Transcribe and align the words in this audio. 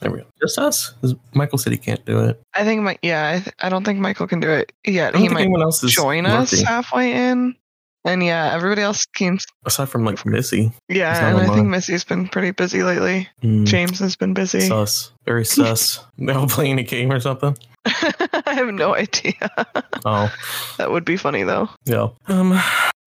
There 0.00 0.10
we 0.10 0.18
go. 0.18 0.24
Just 0.40 0.58
us? 0.58 0.94
'Cause 1.00 1.14
Michael 1.34 1.58
said 1.58 1.72
he 1.72 1.78
can't 1.78 2.04
do 2.06 2.20
it. 2.20 2.40
I 2.54 2.64
think 2.64 2.82
my 2.82 2.98
yeah, 3.02 3.28
I, 3.36 3.40
th- 3.40 3.54
I 3.60 3.68
don't 3.68 3.84
think 3.84 3.98
Michael 3.98 4.26
can 4.26 4.40
do 4.40 4.50
it 4.50 4.72
yet. 4.86 5.14
He 5.14 5.28
might 5.28 5.42
anyone 5.42 5.62
else 5.62 5.82
is 5.84 5.92
join 5.92 6.26
us 6.26 6.52
lurking, 6.52 6.66
halfway 6.66 7.12
in. 7.30 7.54
And 8.06 8.24
yeah, 8.24 8.54
everybody 8.54 8.80
else 8.80 9.06
seems 9.14 9.44
aside 9.66 9.90
from 9.90 10.06
like 10.06 10.24
Missy. 10.24 10.72
yeah, 10.88 11.28
and 11.28 11.36
I 11.38 11.54
think. 11.54 11.66
Missy's 11.68 12.02
been 12.02 12.28
pretty 12.28 12.50
busy 12.50 12.82
lately. 12.82 13.28
Mm, 13.42 13.66
James 13.66 13.98
has 13.98 14.16
been 14.16 14.32
busy. 14.32 14.60
sus. 14.60 15.12
Very 15.26 15.44
sus. 15.44 16.02
They 16.18 16.32
all 16.32 16.46
playing 16.48 16.78
a 16.78 16.82
game 16.82 17.12
or 17.12 17.20
something. 17.20 17.58
I 17.86 18.54
have 18.54 18.68
no 18.72 18.94
idea. 18.94 19.34
Oh, 20.06 20.32
that 20.78 20.90
would 20.90 21.04
be 21.04 21.18
funny 21.18 21.42
though. 21.42 21.68
yeah. 21.84 22.08
Um. 22.26 22.58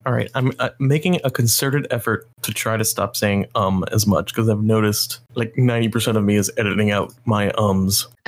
All 0.05 0.11
right. 0.13 0.29
I'm 0.35 0.51
uh, 0.59 0.69
making 0.79 1.19
a 1.23 1.31
concerted 1.31 1.87
effort 1.91 2.27
to 2.41 2.53
try 2.53 2.75
to 2.77 2.83
stop 2.85 3.15
saying 3.15 3.45
um 3.55 3.85
as 3.91 4.05
much 4.05 4.27
because 4.33 4.49
I've 4.49 4.61
noticed 4.63 5.19
like 5.35 5.53
90% 5.55 6.17
of 6.17 6.23
me 6.23 6.35
is 6.35 6.51
editing 6.57 6.91
out 6.91 7.13
my 7.25 7.51
ums. 7.57 8.07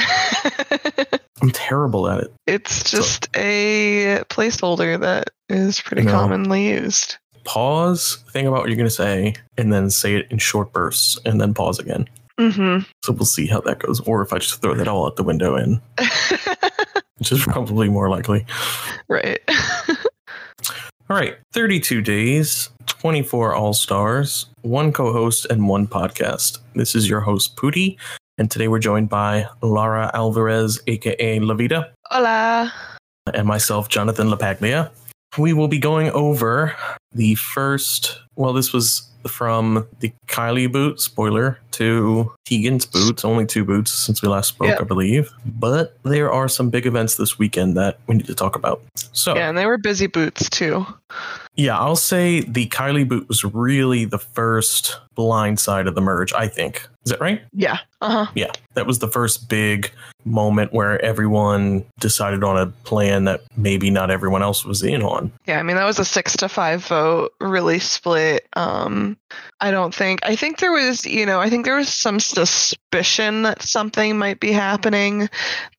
I'm 1.41 1.52
terrible 1.52 2.08
at 2.09 2.22
it. 2.22 2.34
it's 2.48 2.90
just 2.90 3.27
a 3.35 4.23
placeholder 4.30 4.99
that 5.02 5.32
is 5.49 5.82
pretty 5.82 6.04
No. 6.04 6.12
commonly 6.12 6.70
used. 6.70 7.18
Pause, 7.44 8.23
think 8.32 8.48
about 8.48 8.62
what 8.62 8.70
you're 8.70 8.77
going 8.77 8.88
to 8.88 8.94
say, 8.96 9.35
and 9.57 9.71
then 9.71 9.90
say 9.91 10.16
it 10.16 10.27
in 10.32 10.40
short 10.40 10.73
bursts, 10.73 11.20
and 11.26 11.40
then 11.40 11.54
pause 11.54 11.77
again. 11.77 12.07
hmm 12.40 12.80
So 13.04 13.12
we'll 13.13 13.26
see 13.26 13.46
how 13.48 13.60
that 13.62 13.80
goes. 13.80 13.99
Or 14.02 14.21
if 14.23 14.34
I 14.34 14.40
just 14.40 14.62
throw 14.62 14.73
that 14.76 14.88
all 14.88 15.05
out 15.05 15.16
the 15.18 15.23
window 15.23 15.55
and 15.55 15.80
which 17.18 17.32
is 17.32 17.44
probably 17.44 17.90
more 17.90 18.10
likely. 18.10 18.46
right. 19.10 19.40
All 21.08 21.16
right, 21.16 21.38
32 21.54 22.02
days, 22.02 22.70
24 22.88 23.54
all 23.54 23.73
stars, 23.73 24.48
one 24.63 24.91
co 24.91 25.13
host, 25.13 25.46
and 25.52 25.68
one 25.68 25.86
podcast. 25.86 26.58
This 26.73 26.96
is 26.96 27.08
your 27.08 27.20
host, 27.20 27.55
Pooty, 27.55 27.98
and 28.40 28.50
today 28.50 28.68
we're 28.68 28.80
joined 28.80 29.10
by 29.10 29.46
Lara 29.62 30.10
Alvarez, 30.16 30.80
aka 30.88 31.40
Lavita, 31.40 31.91
Hola. 32.10 32.74
and 33.32 33.48
myself, 33.48 33.88
Jonathan 33.88 34.29
LaPaglia. 34.29 34.90
We 35.38 35.54
will 35.54 35.68
be 35.68 35.77
going 35.77 36.10
over 36.10 36.76
the 37.12 37.35
first, 37.35 38.20
well, 38.35 38.54
this 38.54 38.74
was 38.74 39.07
from 39.27 39.87
the 39.99 40.13
Kylie 40.27 40.71
boot, 40.71 41.01
spoiler, 41.01 41.59
to 41.71 42.31
Tegan's 42.45 42.85
boots, 42.85 43.26
only 43.26 43.45
two 43.45 43.65
boots 43.65 43.91
since 43.91 44.21
we 44.21 44.29
last 44.29 44.49
spoke, 44.49 44.67
Yeah. 44.67 44.77
I 44.79 44.84
believe. 44.84 45.32
But 45.45 45.98
there 46.04 46.32
are 46.32 46.48
some 46.48 46.70
big 46.70 46.85
events 46.85 47.15
this 47.17 47.37
weekend 47.37 47.76
that 47.77 47.99
we 48.07 48.15
need 48.15 48.27
to 48.27 48.35
talk 48.35 48.55
about. 48.55 48.82
So, 49.12 49.35
Yeah, 49.35 49.49
and 49.49 49.57
they 49.57 49.65
were 49.65 49.77
busy 49.77 50.07
boots 50.07 50.49
too. 50.49 50.85
Yeah, 51.55 51.77
I'll 51.79 51.95
say 51.95 52.41
the 52.41 52.67
Kylie 52.67 53.07
boot 53.07 53.27
was 53.27 53.43
really 53.43 54.05
the 54.05 54.20
first 54.20 54.99
blind 55.15 55.59
side 55.59 55.87
of 55.87 55.95
the 55.95 56.01
merge, 56.01 56.34
I 56.34 56.48
think. 56.48 56.87
Is 57.05 57.11
that 57.11 57.21
right? 57.21 57.41
Yeah. 57.53 57.77
Uh 58.01 58.25
huh. 58.25 58.31
Yeah. 58.35 58.51
That 58.73 58.87
was 58.87 58.99
the 58.99 59.07
first 59.07 59.48
big 59.48 59.91
moment 60.26 60.73
where 60.73 60.99
everyone 61.05 61.85
decided 61.99 62.43
on 62.43 62.57
a 62.57 62.67
plan 62.83 63.26
that 63.26 63.41
maybe 63.55 63.89
not 63.91 64.09
everyone 64.09 64.41
else 64.41 64.66
was 64.66 64.81
in 64.83 65.03
on. 65.03 65.31
Yeah, 65.45 65.59
I 65.59 65.63
mean 65.63 65.75
that 65.75 65.85
was 65.85 66.00
a 66.00 66.06
six 66.06 66.35
to 66.38 66.50
five 66.50 66.83
vote, 66.83 67.31
really 67.39 67.79
split. 67.79 68.47
Um, 68.53 69.17
I 69.61 69.72
don't 69.72 69.94
think. 69.94 70.19
I 70.23 70.35
think 70.35 70.57
there 70.57 70.72
was, 70.72 71.06
you 71.06 71.25
know, 71.25 71.39
I 71.39 71.50
think 71.50 71.66
there 71.66 71.78
was 71.78 71.94
some 71.94 72.19
suspicion 72.19 73.44
that 73.44 73.61
something 73.61 74.17
might 74.17 74.39
be 74.39 74.51
happening, 74.51 75.29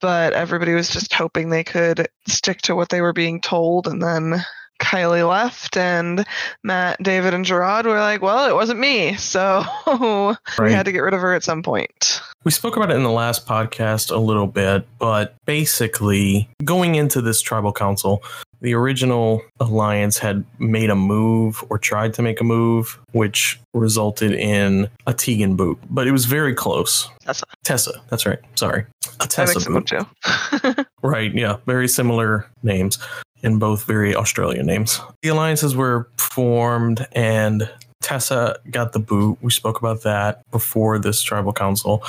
but 0.00 0.32
everybody 0.32 0.74
was 0.74 0.88
just 0.88 1.12
hoping 1.12 1.50
they 1.50 1.64
could 1.64 2.08
stick 2.28 2.62
to 2.62 2.77
what 2.77 2.88
they 2.88 3.00
were 3.00 3.12
being 3.12 3.41
told, 3.41 3.86
and 3.88 4.02
then. 4.02 4.44
Kylie 4.78 5.28
left, 5.28 5.77
and 5.77 6.27
Matt, 6.62 7.02
David, 7.02 7.34
and 7.34 7.44
Gerard 7.44 7.86
were 7.86 7.98
like, 7.98 8.22
"Well, 8.22 8.48
it 8.48 8.55
wasn't 8.55 8.80
me, 8.80 9.14
so 9.16 9.64
we 10.58 10.72
had 10.72 10.84
to 10.86 10.92
get 10.92 11.00
rid 11.00 11.14
of 11.14 11.20
her 11.20 11.34
at 11.34 11.44
some 11.44 11.62
point." 11.62 12.20
We 12.44 12.50
spoke 12.52 12.77
about 12.77 12.91
it 12.91 12.97
in 12.97 13.02
the 13.02 13.10
last 13.10 13.47
podcast 13.47 14.14
a 14.14 14.19
little 14.19 14.47
bit, 14.47 14.86
but 14.98 15.34
basically, 15.47 16.48
going 16.64 16.94
into 16.94 17.20
this 17.20 17.41
tribal 17.41 17.72
council, 17.72 18.22
the 18.60 18.74
original 18.74 19.42
alliance 19.60 20.19
had 20.19 20.44
made 20.58 20.91
a 20.91 20.94
move 20.94 21.62
or 21.69 21.78
tried 21.78 22.15
to 22.15 22.22
make 22.22 22.41
a 22.41 22.44
move, 22.44 22.98
which 23.12 23.60
resulted 23.75 24.32
in 24.32 24.88
a 25.06 25.12
Tegan 25.12 25.56
boot, 25.56 25.78
but 25.91 26.06
it 26.06 26.12
was 26.12 26.25
very 26.25 26.54
close. 26.54 27.09
Tessa. 27.25 27.47
Tessa, 27.65 28.03
that's 28.09 28.26
right. 28.26 28.38
Sorry. 28.54 28.86
A 29.20 29.26
Tessa 29.26 29.54
mixed 29.54 29.66
them 29.66 29.76
up 29.76 30.75
boot. 30.76 30.86
Right, 31.03 31.32
yeah. 31.32 31.59
Very 31.66 31.86
similar 31.86 32.50
names 32.65 32.98
and 33.47 33.59
both 33.61 33.84
very 33.84 34.15
Australian 34.15 34.67
names. 34.67 35.01
The 35.23 35.31
alliances 35.31 35.75
were 35.75 36.11
formed 36.19 37.07
and 37.12 37.71
Tessa 38.03 38.59
got 38.71 38.93
the 38.93 38.99
boot. 38.99 39.39
We 39.41 39.51
spoke 39.51 39.79
about 39.79 40.03
that 40.03 40.49
before 40.51 40.99
this 40.99 41.23
tribal 41.23 41.53
council. 41.53 42.05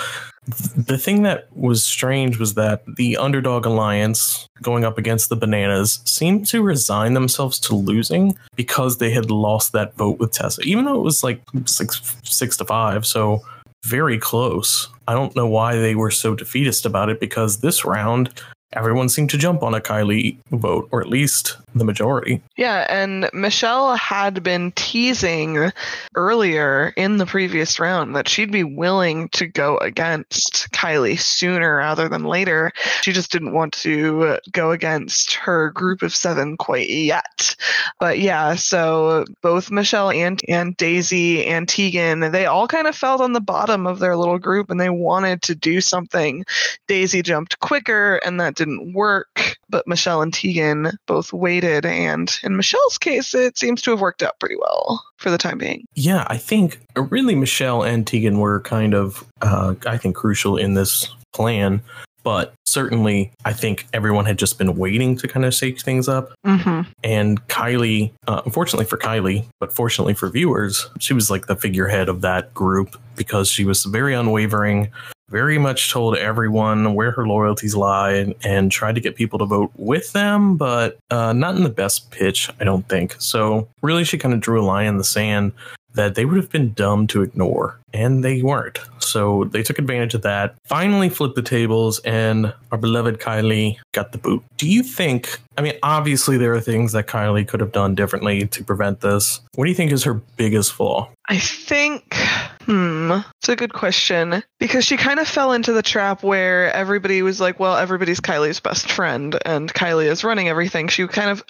The 0.76 0.98
thing 0.98 1.24
that 1.24 1.48
was 1.56 1.84
strange 1.84 2.38
was 2.38 2.54
that 2.54 2.84
the 2.98 3.18
underdog 3.18 3.66
alliance 3.66 4.48
going 4.62 4.86
up 4.86 4.98
against 4.98 5.30
the 5.30 5.36
bananas 5.36 6.00
seemed 6.06 6.46
to 6.48 6.62
resign 6.62 7.14
themselves 7.14 7.60
to 7.62 7.76
losing 7.76 8.38
because 8.56 8.98
they 8.98 9.12
had 9.12 9.32
lost 9.32 9.72
that 9.74 9.96
vote 9.96 10.20
with 10.20 10.32
Tessa, 10.32 10.62
even 10.62 10.86
though 10.86 10.96
it 10.96 11.04
was 11.04 11.24
like 11.24 11.42
six 11.66 12.16
six 12.24 12.58
to 12.58 12.66
five. 12.66 13.06
So 13.06 13.42
very 13.84 14.18
close. 14.18 14.90
I 15.08 15.14
don't 15.14 15.36
know 15.36 15.48
why 15.48 15.78
they 15.78 15.96
were 15.96 16.12
so 16.12 16.36
defeatist 16.36 16.86
about 16.86 17.10
it 17.10 17.20
because 17.20 17.62
this 17.62 17.86
round 17.86 18.30
everyone 18.74 19.10
seemed 19.10 19.30
to 19.32 19.38
jump 19.38 19.64
on 19.64 19.74
a 19.74 19.82
Kylie 19.82 20.38
vote, 20.52 20.88
or 20.92 21.02
at 21.02 21.10
least 21.10 21.58
the 21.78 21.86
majority. 21.86 22.42
Yeah, 22.56 22.86
and 22.90 23.30
Michelle 23.34 23.96
had 23.96 24.44
been 24.44 24.72
teasing 24.72 25.72
earlier 26.16 26.94
in 26.96 27.18
the 27.18 27.26
previous 27.26 27.80
round 27.80 28.16
that 28.16 28.28
she'd 28.28 28.52
be 28.52 28.64
willing 28.64 29.30
to 29.30 29.48
go 29.48 29.78
against 29.78 30.72
Kylie 30.72 31.20
sooner 31.20 31.78
rather 31.78 32.10
than 32.10 32.24
later. 32.24 32.72
She 33.02 33.12
just 33.12 33.32
didn't 33.32 33.54
want 33.54 33.74
to 33.74 34.38
go 34.52 34.72
against 34.72 35.36
her 35.36 35.72
group 35.72 36.02
of 36.02 36.16
seven 36.16 36.58
quite 36.58 36.90
yet. 36.90 37.56
But 38.00 38.20
yeah, 38.20 38.56
so 38.56 39.26
both 39.42 39.72
Michelle 39.72 40.12
and, 40.12 40.42
and 40.48 40.76
Daisy 40.78 41.46
and 41.46 41.68
Tegan, 41.68 42.32
they 42.32 42.46
all 42.46 42.68
kind 42.68 42.88
of 42.88 42.96
felt 42.96 43.22
on 43.22 43.34
the 43.34 43.42
bottom 43.42 43.86
of 43.86 44.00
their 44.00 44.16
little 44.16 44.40
group 44.40 44.70
and 44.70 44.80
they 44.80 44.90
wanted 44.90 45.42
to 45.44 45.56
do 45.56 45.82
something. 45.82 46.46
Daisy 46.88 47.22
jumped 47.22 47.60
quicker 47.60 48.18
and 48.18 48.40
that 48.40 48.56
didn't 48.56 48.94
work, 48.94 49.58
but 49.70 49.88
Michelle 49.88 50.22
and 50.22 50.34
Tegan 50.34 50.92
both 51.06 51.34
waited. 51.34 51.67
And 51.86 52.32
in 52.44 52.56
Michelle's 52.56 52.98
case, 52.98 53.34
it 53.34 53.58
seems 53.58 53.82
to 53.84 53.92
have 53.92 54.02
worked 54.02 54.24
out 54.24 54.40
pretty 54.40 54.56
well 54.56 55.04
for 55.18 55.30
the 55.30 55.38
time 55.38 55.58
being. 55.58 55.86
Yeah, 55.96 56.26
I 56.28 56.38
think 56.38 56.80
uh, 56.96 57.04
really 57.04 57.36
Michelle 57.36 57.84
and 57.84 58.06
Tegan 58.06 58.40
were 58.40 58.62
kind 58.62 58.94
of, 58.94 59.26
uh, 59.42 59.76
I 59.86 59.98
think, 59.98 60.16
crucial 60.16 60.58
in 60.58 60.74
this 60.74 61.10
plan. 61.34 61.82
But 62.24 62.54
certainly, 62.66 63.32
I 63.46 63.54
think 63.54 63.88
everyone 63.94 64.26
had 64.26 64.38
just 64.38 64.58
been 64.58 64.76
waiting 64.76 65.16
to 65.18 65.30
kind 65.30 65.46
of 65.46 65.54
shake 65.54 65.80
things 65.80 66.10
up. 66.10 66.34
Mm-hmm. 66.46 66.82
And 67.02 67.48
Kylie, 67.48 68.12
uh, 68.28 68.42
unfortunately 68.44 68.86
for 68.86 68.98
Kylie, 68.98 69.46
but 69.62 69.72
fortunately 69.72 70.14
for 70.14 70.30
viewers, 70.30 70.90
she 71.00 71.14
was 71.14 71.32
like 71.32 71.46
the 71.46 71.56
figurehead 71.56 72.10
of 72.10 72.20
that 72.22 72.54
group 72.54 73.00
because 73.16 73.50
she 73.50 73.64
was 73.64 73.86
very 73.86 74.14
unwavering, 74.14 74.92
very 75.30 75.58
much 75.58 75.92
told 75.92 76.18
everyone 76.18 76.94
where 76.94 77.12
her 77.12 77.28
loyalties 77.28 77.76
lie 77.76 78.14
and, 78.14 78.36
and 78.44 78.72
tried 78.72 78.96
to 78.96 79.02
get 79.02 79.16
people 79.16 79.40
to 79.40 79.46
vote 79.46 79.72
with 79.76 80.14
them, 80.14 80.58
but 80.58 80.98
uh, 81.12 81.34
not 81.34 81.56
in 81.56 81.64
the 81.64 81.70
best 81.70 82.12
pitch, 82.12 82.50
I 82.60 82.64
don't 82.64 82.88
think. 82.88 83.16
So, 83.20 83.68
really, 83.82 84.04
she 84.04 84.18
kind 84.18 84.34
of 84.34 84.40
drew 84.40 84.62
a 84.62 84.66
line 84.66 84.88
in 84.88 84.98
the 84.98 85.04
sand 85.04 85.52
that 85.94 86.16
they 86.16 86.26
would 86.26 86.38
have 86.38 86.52
been 86.52 86.74
dumb 86.74 87.08
to 87.08 87.24
ignore, 87.24 87.80
and 87.94 88.24
they 88.24 88.42
weren't. 88.42 88.80
So 89.08 89.46
they 89.46 89.64
took 89.64 89.80
advantage 89.80 90.14
of 90.14 90.22
that, 90.24 90.56
finally 90.66 91.10
flipped 91.10 91.36
the 91.36 91.42
tables, 91.42 92.00
and 92.00 92.54
our 92.72 92.78
beloved 92.78 93.20
Kylie 93.20 93.78
got 93.94 94.12
the 94.12 94.18
boot. 94.18 94.44
Do 94.58 94.70
you 94.70 94.84
think? 94.84 95.40
I 95.58 95.62
mean, 95.62 95.74
obviously, 95.82 96.38
there 96.38 96.54
are 96.54 96.62
things 96.62 96.92
that 96.92 97.08
Kylie 97.08 97.48
could 97.48 97.60
have 97.62 97.72
done 97.72 97.96
differently 97.96 98.48
to 98.48 98.64
prevent 98.64 99.02
this. 99.02 99.40
What 99.56 99.66
do 99.66 99.70
you 99.72 99.76
think 99.76 99.92
is 99.92 100.04
her 100.04 100.14
biggest 100.14 100.74
flaw? 100.74 101.10
I 101.30 101.40
think, 101.40 102.14
hmm, 102.62 103.12
it's 103.40 103.50
a 103.50 103.56
good 103.56 103.74
question 103.74 104.44
because 104.60 104.86
she 104.86 104.96
kind 104.96 105.20
of 105.20 105.28
fell 105.28 105.52
into 105.52 105.74
the 105.74 105.82
trap 105.82 106.24
where 106.24 106.72
everybody 106.74 107.22
was 107.22 107.42
like, 107.42 107.60
well, 107.60 107.76
everybody's 107.76 108.22
Kylie's 108.22 108.60
best 108.62 108.90
friend 108.90 109.38
and 109.46 109.74
Kylie 109.74 110.06
is 110.06 110.24
running 110.24 110.48
everything. 110.48 110.88
She 110.88 111.06
kind 111.08 111.30
of 111.30 111.44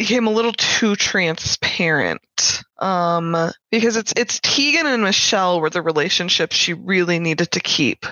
became 0.00 0.26
a 0.26 0.30
little 0.30 0.54
too 0.54 0.96
transparent. 0.96 2.62
Um, 2.78 3.36
because 3.70 3.96
it's 3.96 4.14
it's 4.16 4.40
Tegan 4.40 4.86
and 4.86 5.02
Michelle 5.02 5.60
were 5.60 5.68
the 5.68 5.82
relationship 5.82 6.52
she 6.52 6.72
really 6.72 7.18
needed 7.18 7.50
to 7.50 7.60
keep. 7.60 8.06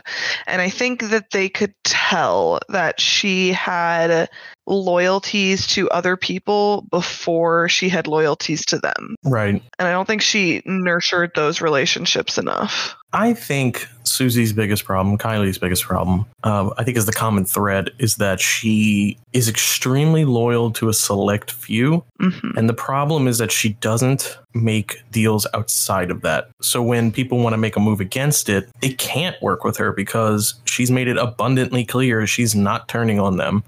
And 0.46 0.60
I 0.60 0.68
think 0.68 1.00
that 1.08 1.30
they 1.30 1.48
could 1.48 1.72
tell 1.84 2.60
that 2.68 3.00
she 3.00 3.52
had 3.52 4.28
loyalties 4.66 5.66
to 5.68 5.88
other 5.88 6.18
people 6.18 6.84
before 6.90 7.70
she 7.70 7.88
had 7.88 8.06
loyalties 8.06 8.66
to 8.66 8.78
them 8.78 9.14
Right. 9.24 9.62
and 9.78 9.88
I 9.88 9.92
don't 9.92 10.04
think 10.04 10.20
she 10.20 10.60
nurtured 10.66 11.30
those 11.34 11.62
relationships 11.62 12.36
enough. 12.36 12.94
I 13.14 13.32
think 13.32 13.88
Susie's 14.18 14.52
biggest 14.52 14.84
problem, 14.84 15.16
Kylie's 15.16 15.58
biggest 15.58 15.84
problem, 15.84 16.26
uh, 16.42 16.70
I 16.76 16.82
think 16.82 16.96
is 16.96 17.06
the 17.06 17.12
common 17.12 17.44
thread 17.44 17.90
is 17.98 18.16
that 18.16 18.40
she 18.40 19.16
is 19.32 19.48
extremely 19.48 20.24
loyal 20.24 20.72
to 20.72 20.88
a 20.88 20.92
select 20.92 21.52
few. 21.52 22.02
Mhm. 22.20 22.56
And 22.56 22.68
the 22.68 22.74
problem 22.74 23.28
is 23.28 23.38
that 23.38 23.52
she 23.52 23.74
doesn't 23.74 24.36
make 24.54 25.04
deals 25.12 25.46
outside 25.54 26.10
of 26.10 26.22
that. 26.22 26.48
So 26.60 26.82
when 26.82 27.12
people 27.12 27.38
want 27.38 27.52
to 27.52 27.58
make 27.58 27.76
a 27.76 27.80
move 27.80 28.00
against 28.00 28.48
it, 28.48 28.68
they 28.80 28.90
can't 28.90 29.40
work 29.40 29.62
with 29.62 29.76
her 29.76 29.92
because 29.92 30.54
she's 30.64 30.90
made 30.90 31.06
it 31.06 31.16
abundantly 31.16 31.84
clear 31.84 32.26
she's 32.26 32.56
not 32.56 32.88
turning 32.88 33.20
on 33.20 33.36
them. 33.36 33.62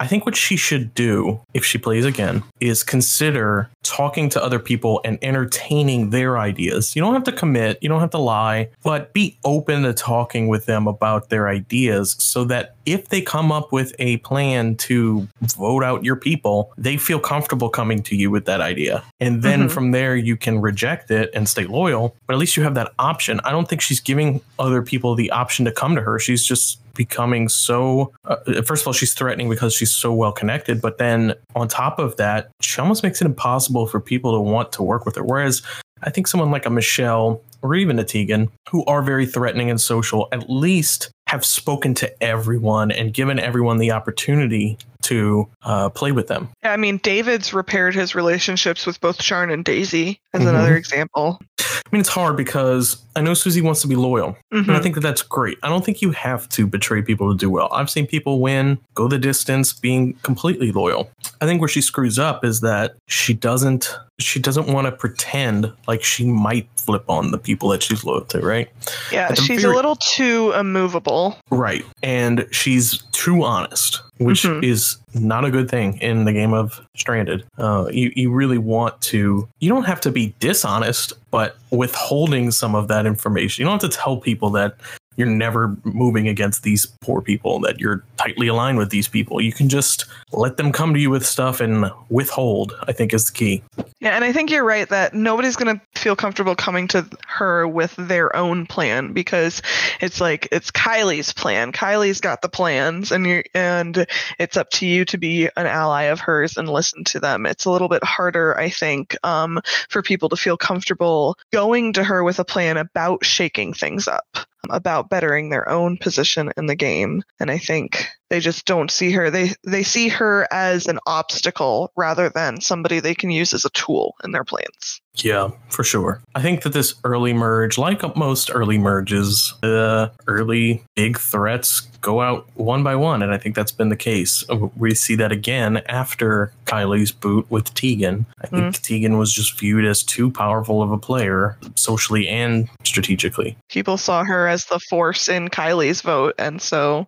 I 0.00 0.06
think 0.06 0.26
what 0.26 0.36
she 0.36 0.56
should 0.56 0.94
do 0.94 1.40
if 1.54 1.64
she 1.64 1.78
plays 1.78 2.04
again 2.04 2.42
is 2.60 2.82
consider 2.82 3.70
talking 3.82 4.28
to 4.30 4.42
other 4.42 4.58
people 4.58 5.00
and 5.04 5.18
entertaining 5.22 6.10
their 6.10 6.38
ideas. 6.38 6.96
You 6.96 7.02
don't 7.02 7.14
have 7.14 7.24
to 7.24 7.32
commit, 7.32 7.78
you 7.80 7.88
don't 7.88 8.00
have 8.00 8.10
to 8.10 8.18
lie, 8.18 8.68
but 8.82 9.12
be 9.12 9.36
open 9.44 9.82
to 9.82 9.92
talking 9.92 10.48
with 10.48 10.66
them 10.66 10.86
about 10.86 11.28
their 11.28 11.48
ideas 11.48 12.16
so 12.18 12.44
that 12.44 12.74
if 12.86 13.08
they 13.08 13.20
come 13.22 13.52
up 13.52 13.72
with 13.72 13.94
a 13.98 14.18
plan 14.18 14.76
to 14.76 15.26
vote 15.56 15.84
out 15.84 16.04
your 16.04 16.16
people, 16.16 16.72
they 16.76 16.96
feel 16.96 17.18
comfortable 17.20 17.68
coming 17.68 18.02
to 18.02 18.16
you 18.16 18.30
with 18.30 18.46
that 18.46 18.60
idea. 18.60 19.02
And 19.20 19.42
then 19.42 19.64
Mhm. 19.68 19.70
from 19.70 19.90
there, 19.92 20.16
you 20.16 20.36
can 20.36 20.60
reject 20.60 21.10
it 21.10 21.30
and 21.34 21.48
stay 21.48 21.64
loyal, 21.64 22.14
but 22.26 22.34
at 22.34 22.38
least 22.38 22.56
you 22.56 22.62
have 22.62 22.74
that 22.74 22.92
option. 22.98 23.40
I 23.44 23.52
don't 23.52 23.68
think 23.68 23.80
she's 23.80 24.00
giving 24.00 24.40
other 24.58 24.82
people 24.82 25.14
the 25.14 25.30
option 25.30 25.64
to 25.66 25.72
come 25.72 25.94
to 25.94 26.02
her. 26.02 26.18
She's 26.18 26.44
just 26.44 26.78
becoming 26.94 27.48
so 27.48 28.12
uh, 28.24 28.36
first 28.62 28.82
of 28.82 28.86
all 28.86 28.92
she's 28.92 29.14
threatening 29.14 29.48
because 29.48 29.74
she's 29.74 29.92
so 29.92 30.12
well 30.12 30.32
connected 30.32 30.80
but 30.80 30.98
then 30.98 31.34
on 31.54 31.68
top 31.68 31.98
of 31.98 32.16
that 32.16 32.50
she 32.60 32.80
almost 32.80 33.02
makes 33.02 33.20
it 33.20 33.24
impossible 33.24 33.86
for 33.86 34.00
people 34.00 34.32
to 34.32 34.40
want 34.40 34.72
to 34.72 34.82
work 34.82 35.04
with 35.04 35.16
her. 35.16 35.24
Whereas 35.24 35.62
i 36.02 36.10
think 36.10 36.26
someone 36.26 36.50
like 36.50 36.66
a 36.66 36.70
michelle 36.70 37.40
or 37.62 37.74
even 37.74 37.98
a 37.98 38.04
tegan 38.04 38.50
who 38.68 38.84
are 38.84 39.02
very 39.02 39.26
threatening 39.26 39.70
and 39.70 39.80
social 39.80 40.28
at 40.32 40.50
least 40.50 41.10
have 41.26 41.44
spoken 41.44 41.94
to 41.94 42.22
everyone 42.22 42.90
and 42.92 43.14
given 43.14 43.38
everyone 43.38 43.78
the 43.78 43.90
opportunity 43.90 44.76
to 45.04 45.48
uh, 45.62 45.88
play 45.90 46.12
with 46.12 46.26
them 46.28 46.48
Yeah, 46.62 46.72
I 46.72 46.76
mean, 46.76 46.98
David's 46.98 47.52
repaired 47.54 47.94
his 47.94 48.14
relationships 48.14 48.86
with 48.86 49.00
both 49.00 49.18
Sharn 49.18 49.52
and 49.52 49.64
Daisy 49.64 50.20
as 50.32 50.42
Mhm. 50.42 50.48
another 50.48 50.76
example. 50.76 51.38
i 51.60 51.88
mean 51.92 52.00
it's 52.00 52.08
hard 52.08 52.36
because 52.36 52.96
i 53.14 53.20
know 53.20 53.34
susie 53.34 53.60
wants 53.60 53.80
to 53.82 53.86
be 53.88 53.94
loyal 53.94 54.36
Mhm. 54.52 54.68
And 54.68 54.72
I 54.76 54.80
think 54.80 54.94
that 54.94 55.00
that's 55.02 55.22
great. 55.22 55.58
I 55.62 55.68
don't 55.68 55.84
think 55.84 56.00
you 56.00 56.12
have 56.12 56.48
to 56.50 56.66
betray 56.66 57.02
people 57.02 57.30
to 57.32 57.36
do 57.36 57.50
well. 57.50 57.68
I've 57.72 57.90
seen 57.90 58.06
people 58.06 58.40
win, 58.40 58.78
go 58.94 59.08
the 59.08 59.18
distance, 59.18 59.72
being 59.72 60.12
completely 60.22 60.70
loyal. 60.70 61.10
I 61.40 61.44
think 61.46 61.60
where 61.60 61.68
she 61.68 61.80
screws 61.80 62.18
up 62.18 62.44
is 62.44 62.60
that 62.60 62.94
she 63.08 63.34
doesn't 63.34 63.96
she 64.20 64.38
doesn't 64.38 64.68
want 64.68 64.86
to 64.86 64.92
pretend 64.92 65.72
like 65.88 66.04
she 66.04 66.24
might 66.24 66.68
flip 66.76 67.04
on 67.08 67.30
the 67.32 67.38
people 67.38 67.68
that 67.70 67.82
she's 67.82 68.04
loyal 68.04 68.20
to, 68.26 68.40
right? 68.40 68.68
yeah, 69.10 69.32
she's 69.34 69.64
a 69.64 69.68
little 69.68 69.96
too 69.96 70.52
immovable. 70.52 71.36
Right. 71.50 71.84
And 72.02 72.46
she's 72.52 73.02
too 73.12 73.42
honest, 73.42 74.00
which 74.18 74.42
Mhm. 74.42 74.62
is 74.62 74.98
not 75.14 75.44
a 75.44 75.50
good 75.50 75.68
thing 75.70 75.98
in 75.98 76.24
the 76.26 76.32
game 76.32 76.52
of 76.52 76.80
Stranded. 76.96 77.44
Uh, 77.58 77.86
you, 77.90 78.12
you 78.14 78.30
really 78.30 78.58
want 78.58 79.00
to, 79.02 79.48
you 79.60 79.68
don't 79.68 79.84
have 79.84 80.00
to 80.02 80.10
be 80.12 80.34
dishonest, 80.40 81.12
but 81.30 81.56
withholding 81.70 82.50
some 82.50 82.74
of 82.74 82.88
that 82.88 83.06
information. 83.06 83.62
You 83.62 83.68
don't 83.68 83.82
have 83.82 83.90
to 83.90 83.96
tell 83.96 84.16
people 84.18 84.50
that 84.50 84.76
you're 85.16 85.28
never 85.28 85.76
moving 85.84 86.28
against 86.28 86.62
these 86.62 86.86
poor 86.86 87.20
people, 87.20 87.60
that 87.60 87.80
you're 87.80 88.04
tightly 88.16 88.48
aligned 88.48 88.78
with 88.78 88.90
these 88.90 89.08
people. 89.08 89.40
You 89.40 89.52
can 89.52 89.68
just 89.68 90.06
let 90.32 90.56
them 90.56 90.72
come 90.72 90.94
to 90.94 91.00
you 91.00 91.10
with 91.10 91.26
stuff 91.26 91.60
and 91.60 91.90
withhold, 92.08 92.72
I 92.82 92.92
think 92.92 93.14
is 93.14 93.26
the 93.26 93.32
key. 93.32 93.62
Yeah, 94.00 94.10
and 94.10 94.24
I 94.24 94.32
think 94.32 94.50
you're 94.50 94.64
right 94.64 94.88
that 94.88 95.14
nobody's 95.14 95.56
going 95.56 95.78
to 95.78 95.98
feel 95.98 96.16
comfortable 96.16 96.54
coming 96.54 96.88
to 96.88 97.08
her 97.26 97.66
with 97.66 97.94
their 97.96 98.34
own 98.36 98.66
plan 98.66 99.12
because 99.12 99.62
it's 100.00 100.20
like 100.20 100.48
it's 100.52 100.70
Kylie's 100.70 101.32
plan. 101.32 101.72
Kylie's 101.72 102.20
got 102.20 102.42
the 102.42 102.48
plans 102.48 103.12
and 103.12 103.26
you 103.26 103.42
and 103.54 104.06
it's 104.38 104.56
up 104.56 104.68
to 104.70 104.86
you 104.86 105.04
to 105.06 105.16
be 105.16 105.48
an 105.56 105.66
ally 105.66 106.02
of 106.02 106.20
hers 106.20 106.56
and 106.56 106.68
listen 106.68 107.04
to 107.04 107.20
them. 107.20 107.46
It's 107.46 107.64
a 107.64 107.70
little 107.70 107.88
bit 107.88 108.04
harder, 108.04 108.58
I 108.58 108.68
think, 108.68 109.16
um, 109.24 109.60
for 109.88 110.02
people 110.02 110.28
to 110.28 110.36
feel 110.36 110.56
comfortable 110.56 111.38
going 111.52 111.94
to 111.94 112.04
her 112.04 112.22
with 112.22 112.38
a 112.38 112.44
plan 112.44 112.76
about 112.76 113.24
shaking 113.24 113.72
things 113.72 114.06
up, 114.06 114.38
about 114.70 115.08
bettering 115.10 115.50
their 115.50 115.68
own 115.68 115.96
position 115.96 116.52
in 116.56 116.66
the 116.66 116.76
game. 116.76 117.22
And 117.40 117.50
I 117.50 117.58
think 117.58 118.08
they 118.30 118.40
just 118.40 118.64
don't 118.64 118.90
see 118.90 119.10
her. 119.12 119.30
They 119.30 119.52
they 119.64 119.82
see 119.82 120.08
her 120.08 120.48
as 120.50 120.86
an 120.86 120.98
obstacle 121.06 121.92
rather 121.96 122.28
than 122.28 122.60
somebody 122.60 123.00
they 123.00 123.14
can 123.14 123.30
use 123.30 123.52
as 123.52 123.64
a 123.64 123.70
tool 123.70 124.14
in 124.24 124.32
their 124.32 124.44
plans. 124.44 125.00
Yeah, 125.16 125.50
for 125.68 125.84
sure. 125.84 126.20
I 126.34 126.42
think 126.42 126.62
that 126.62 126.72
this 126.72 126.94
early 127.04 127.32
merge, 127.32 127.78
like 127.78 128.16
most 128.16 128.50
early 128.52 128.78
merges, 128.78 129.54
the 129.62 130.10
early 130.26 130.82
big 130.96 131.18
threats 131.18 131.82
go 132.00 132.20
out 132.20 132.46
one 132.54 132.82
by 132.82 132.96
one. 132.96 133.22
And 133.22 133.32
I 133.32 133.38
think 133.38 133.54
that's 133.54 133.70
been 133.70 133.90
the 133.90 133.96
case. 133.96 134.44
Uh, 134.50 134.68
we 134.76 134.94
see 134.94 135.14
that 135.16 135.30
again 135.30 135.78
after 135.86 136.52
Kylie's 136.66 137.12
boot 137.12 137.46
with 137.48 137.72
Tegan. 137.74 138.26
I 138.42 138.48
think 138.48 138.62
mm-hmm. 138.62 138.82
Tegan 138.82 139.18
was 139.18 139.32
just 139.32 139.58
viewed 139.58 139.84
as 139.84 140.02
too 140.02 140.30
powerful 140.30 140.82
of 140.82 140.90
a 140.90 140.98
player 140.98 141.56
socially 141.76 142.28
and 142.28 142.68
strategically. 142.82 143.56
People 143.70 143.96
saw 143.96 144.24
her 144.24 144.48
as 144.48 144.64
the 144.66 144.80
force 144.90 145.28
in 145.28 145.48
Kylie's 145.48 146.02
vote, 146.02 146.34
and 146.38 146.60
so 146.60 147.06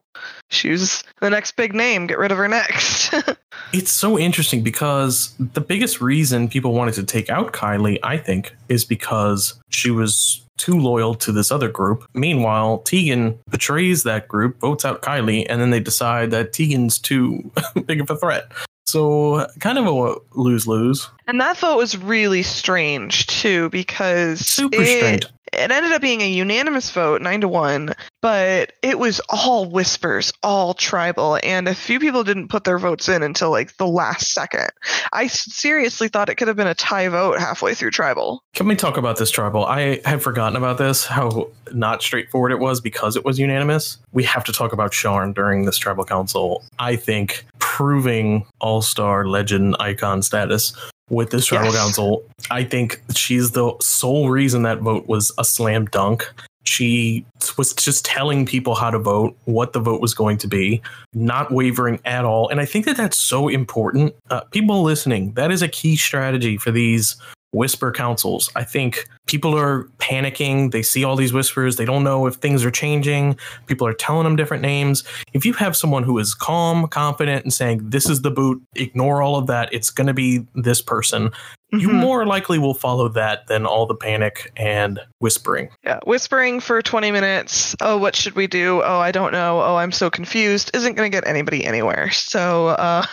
she 0.51 0.71
was 0.71 1.03
the 1.21 1.31
next 1.31 1.53
big 1.57 1.75
name. 1.75 2.07
Get 2.07 2.19
rid 2.19 2.33
of 2.33 2.39
her 2.39 2.49
next. 2.49 3.15
It's 3.73 3.93
so 3.93 4.17
interesting 4.17 4.63
because 4.63 5.35
the 5.39 5.61
biggest 5.61 6.01
reason 6.01 6.49
people 6.49 6.73
wanted 6.73 6.95
to 6.95 7.03
take 7.03 7.29
out 7.29 7.53
Kylie, 7.53 7.99
I 8.03 8.17
think, 8.17 8.55
is 8.69 8.85
because 8.85 9.61
she 9.71 9.91
was 9.91 10.47
too 10.57 10.79
loyal 10.79 11.15
to 11.17 11.33
this 11.33 11.51
other 11.51 11.69
group. 11.69 12.07
Meanwhile, 12.15 12.79
Tegan 12.79 13.39
betrays 13.51 14.05
that 14.05 14.29
group, 14.29 14.61
votes 14.61 14.85
out 14.85 15.03
Kylie, 15.03 15.47
and 15.49 15.61
then 15.61 15.71
they 15.71 15.81
decide 15.81 16.31
that 16.31 16.53
Tegan's 16.53 16.99
too 16.99 17.51
big 17.87 18.01
of 18.01 18.09
a 18.09 18.17
threat. 18.17 18.53
So, 18.87 19.47
kind 19.59 19.79
of 19.79 19.87
a 19.87 20.15
lose 20.39 20.67
lose. 20.67 21.11
And 21.27 21.41
that 21.41 21.57
vote 21.59 21.77
was 21.77 21.97
really 21.97 22.43
strange 22.43 23.27
too, 23.27 23.69
because 23.71 24.41
Super 24.41 24.81
it, 24.81 24.99
strange. 24.99 25.27
it 25.53 25.71
ended 25.71 25.93
up 25.93 26.01
being 26.01 26.21
a 26.21 26.29
unanimous 26.29 26.91
vote, 26.91 27.21
nine 27.21 27.41
to 27.41 27.49
one, 27.49 27.95
but 28.23 28.73
it 28.83 28.99
was 28.99 29.21
all 29.29 29.69
whispers, 29.69 30.33
all 30.43 30.75
tribal, 30.75 31.39
and 31.43 31.69
a 31.69 31.75
few 31.75 31.99
people 31.99 32.25
didn't 32.25 32.49
put 32.49 32.65
their 32.65 32.79
votes 32.79 33.09
in 33.09 33.23
until 33.23 33.51
like 33.51 33.77
the 33.77 33.87
last 33.87 34.33
second. 34.33 34.69
I 35.13 35.27
seriously 35.27 36.09
thought 36.09 36.29
it 36.29 36.37
could 36.37 36.49
have 36.49 36.57
been 36.57 36.67
a 36.67 36.75
tie 36.75 37.09
vote 37.09 37.39
halfway 37.39 37.75
through 37.75 37.91
tribal. 37.91 38.43
Can 38.55 38.67
we 38.69 38.77
talk 38.77 38.97
about 38.97 39.17
this 39.17 39.31
tribal? 39.31 39.65
I 39.67 40.01
had 40.05 40.23
forgotten 40.23 40.57
about 40.57 40.79
this, 40.79 41.07
how 41.07 41.49
not 41.73 42.03
straightforward 42.03 42.53
it 42.53 42.61
was 42.61 42.81
because 42.81 43.17
it 43.17 43.25
was 43.25 43.39
unanimous. 43.39 43.99
We 44.13 44.23
have 44.25 44.45
to 44.45 44.53
talk 44.53 44.73
about 44.73 44.93
Sharn 44.93 45.35
during 45.35 45.65
this 45.65 45.77
tribal 45.77 46.05
council. 46.05 46.63
I 46.79 46.97
think 46.97 47.45
proving 47.59 48.47
all 48.61 48.81
star 48.81 49.27
legend 49.27 49.77
icon 49.81 50.23
status 50.23 50.73
with 51.11 51.31
this 51.31 51.47
tribal 51.47 51.73
Yes. 51.73 51.77
council. 51.77 52.25
I 52.51 52.65
think 52.65 53.01
she's 53.15 53.53
the 53.53 53.73
sole 53.81 54.31
reason 54.31 54.63
that 54.63 54.81
vote 54.81 55.07
was 55.07 55.33
a 55.39 55.45
slam 55.45 55.87
dunk. 55.87 56.33
She 56.65 57.25
was 57.57 57.73
just 57.75 58.05
telling 58.05 58.45
people 58.45 58.75
how 58.75 58.91
to 58.91 58.99
vote, 58.99 59.37
what 59.45 59.73
the 59.73 59.79
vote 59.79 60.01
was 60.01 60.15
going 60.15 60.37
to 60.39 60.49
be, 60.49 60.83
not 61.15 61.53
wavering 61.53 62.01
at 62.05 62.25
all. 62.25 62.49
And 62.49 62.61
I 62.61 62.65
think 62.65 62.87
that 62.87 62.97
that's 62.97 63.17
so 63.17 63.47
important. 63.47 64.15
Uh, 64.31 64.41
people 64.51 64.83
listening, 64.83 65.33
that 65.35 65.53
is 65.53 65.63
a 65.63 65.69
key 65.69 65.95
strategy 65.97 66.57
for 66.57 66.73
these 66.73 67.15
whisper 67.57 67.91
councils. 67.91 68.51
I 68.55 68.65
think 68.65 69.09
people 69.27 69.59
are 69.59 69.85
panicking. 69.99 70.71
They 70.71 70.83
see 70.83 71.05
all 71.05 71.17
these 71.17 71.33
whispers. 71.33 71.77
They 71.77 71.85
don't 71.85 72.05
know 72.05 72.27
if 72.27 72.35
things 72.37 72.65
are 72.65 72.71
changing. 72.71 73.39
People 73.67 73.87
are 73.87 73.95
telling 73.95 74.25
them 74.25 74.37
different 74.37 74.63
names. 74.63 75.03
If 75.33 75.45
you 75.45 75.53
have 75.55 75.77
someone 75.77 76.05
who 76.05 76.19
is 76.19 76.35
calm, 76.35 76.87
confident, 76.89 77.45
and 77.45 77.53
saying, 77.53 77.91
This 77.91 78.09
is 78.09 78.23
the 78.23 78.31
boot, 78.31 78.63
ignore 78.75 79.23
all 79.23 79.37
of 79.37 79.47
that, 79.49 79.73
it's 79.73 79.91
going 79.91 80.07
to 80.07 80.15
be 80.15 80.47
this 80.55 80.81
person, 80.81 81.31
you 81.73 81.89
Mhm. 81.89 81.95
more 81.95 82.25
likely 82.27 82.59
will 82.59 82.75
follow 82.75 83.09
that 83.09 83.47
than 83.49 83.67
all 83.67 83.87
the 83.87 83.95
panic 83.95 84.53
and 84.57 85.01
whispering. 85.19 85.69
Yeah, 85.85 85.99
whispering 86.05 86.61
for 86.61 86.81
20 86.83 87.11
minutes. 87.11 87.75
Oh, 87.81 87.97
what 87.97 88.15
should 88.15 88.37
we 88.37 88.47
do? 88.47 88.83
Oh, 88.85 88.99
I 89.01 89.11
don't 89.13 89.33
know. 89.33 89.61
Oh, 89.61 89.77
I'm 89.77 89.93
so 89.93 90.09
confused. 90.11 90.71
Isn't 90.75 90.95
going 90.95 91.11
to 91.11 91.17
get 91.17 91.27
anybody 91.27 91.65
anywhere. 91.65 92.11
So 92.37 92.69
uh, 92.69 93.05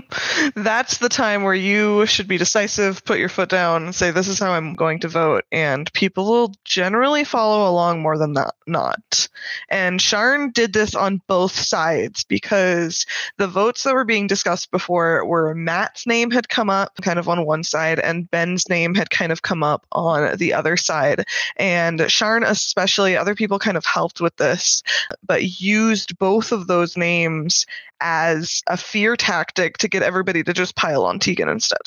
that's 0.54 0.98
the 0.98 1.08
time 1.08 1.42
where 1.42 1.54
you 1.54 2.06
should 2.06 2.28
be 2.28 2.38
decisive, 2.38 3.04
put 3.04 3.18
your 3.18 3.28
foot 3.28 3.48
down, 3.48 3.84
and 3.84 3.94
say, 3.94 4.10
"This 4.10 4.28
is 4.28 4.38
how 4.38 4.52
I'm 4.52 4.74
going 4.74 5.00
to 5.00 5.08
vote." 5.08 5.44
And 5.52 5.92
people 5.92 6.24
will 6.30 6.54
generally 6.64 7.24
follow 7.24 7.68
along 7.70 8.00
more 8.02 8.16
than 8.18 8.34
that, 8.34 8.54
not. 8.66 9.28
And 9.68 10.00
Sharn 10.00 10.52
did 10.52 10.72
this 10.72 10.94
on 10.94 11.20
both 11.26 11.52
sides 11.52 12.24
because 12.24 13.06
the 13.38 13.46
votes 13.48 13.82
that 13.82 13.94
were 13.94 14.04
being 14.04 14.26
discussed 14.26 14.70
before 14.70 15.24
were 15.26 15.54
Matt's 15.54 16.06
name 16.06 16.30
had 16.30 16.48
come 16.48 16.70
up 16.70 16.92
kind 17.02 17.18
of 17.18 17.28
on 17.28 17.44
one 17.46 17.64
side 17.64 17.99
and 18.02 18.30
Ben's 18.30 18.68
name 18.68 18.94
had 18.94 19.10
kind 19.10 19.32
of 19.32 19.42
come 19.42 19.62
up 19.62 19.86
on 19.92 20.36
the 20.36 20.52
other 20.52 20.76
side. 20.76 21.24
And 21.56 22.00
Sharn, 22.00 22.46
especially, 22.46 23.16
other 23.16 23.34
people 23.34 23.58
kind 23.58 23.76
of 23.76 23.84
helped 23.84 24.20
with 24.20 24.36
this, 24.36 24.82
but 25.26 25.60
used 25.60 26.18
both 26.18 26.52
of 26.52 26.66
those 26.66 26.96
names 26.96 27.66
as 28.00 28.62
a 28.66 28.76
fear 28.76 29.16
tactic 29.16 29.78
to 29.78 29.88
get 29.88 30.02
everybody 30.02 30.42
to 30.42 30.52
just 30.52 30.76
pile 30.76 31.04
on 31.04 31.18
Tegan 31.18 31.48
instead. 31.48 31.78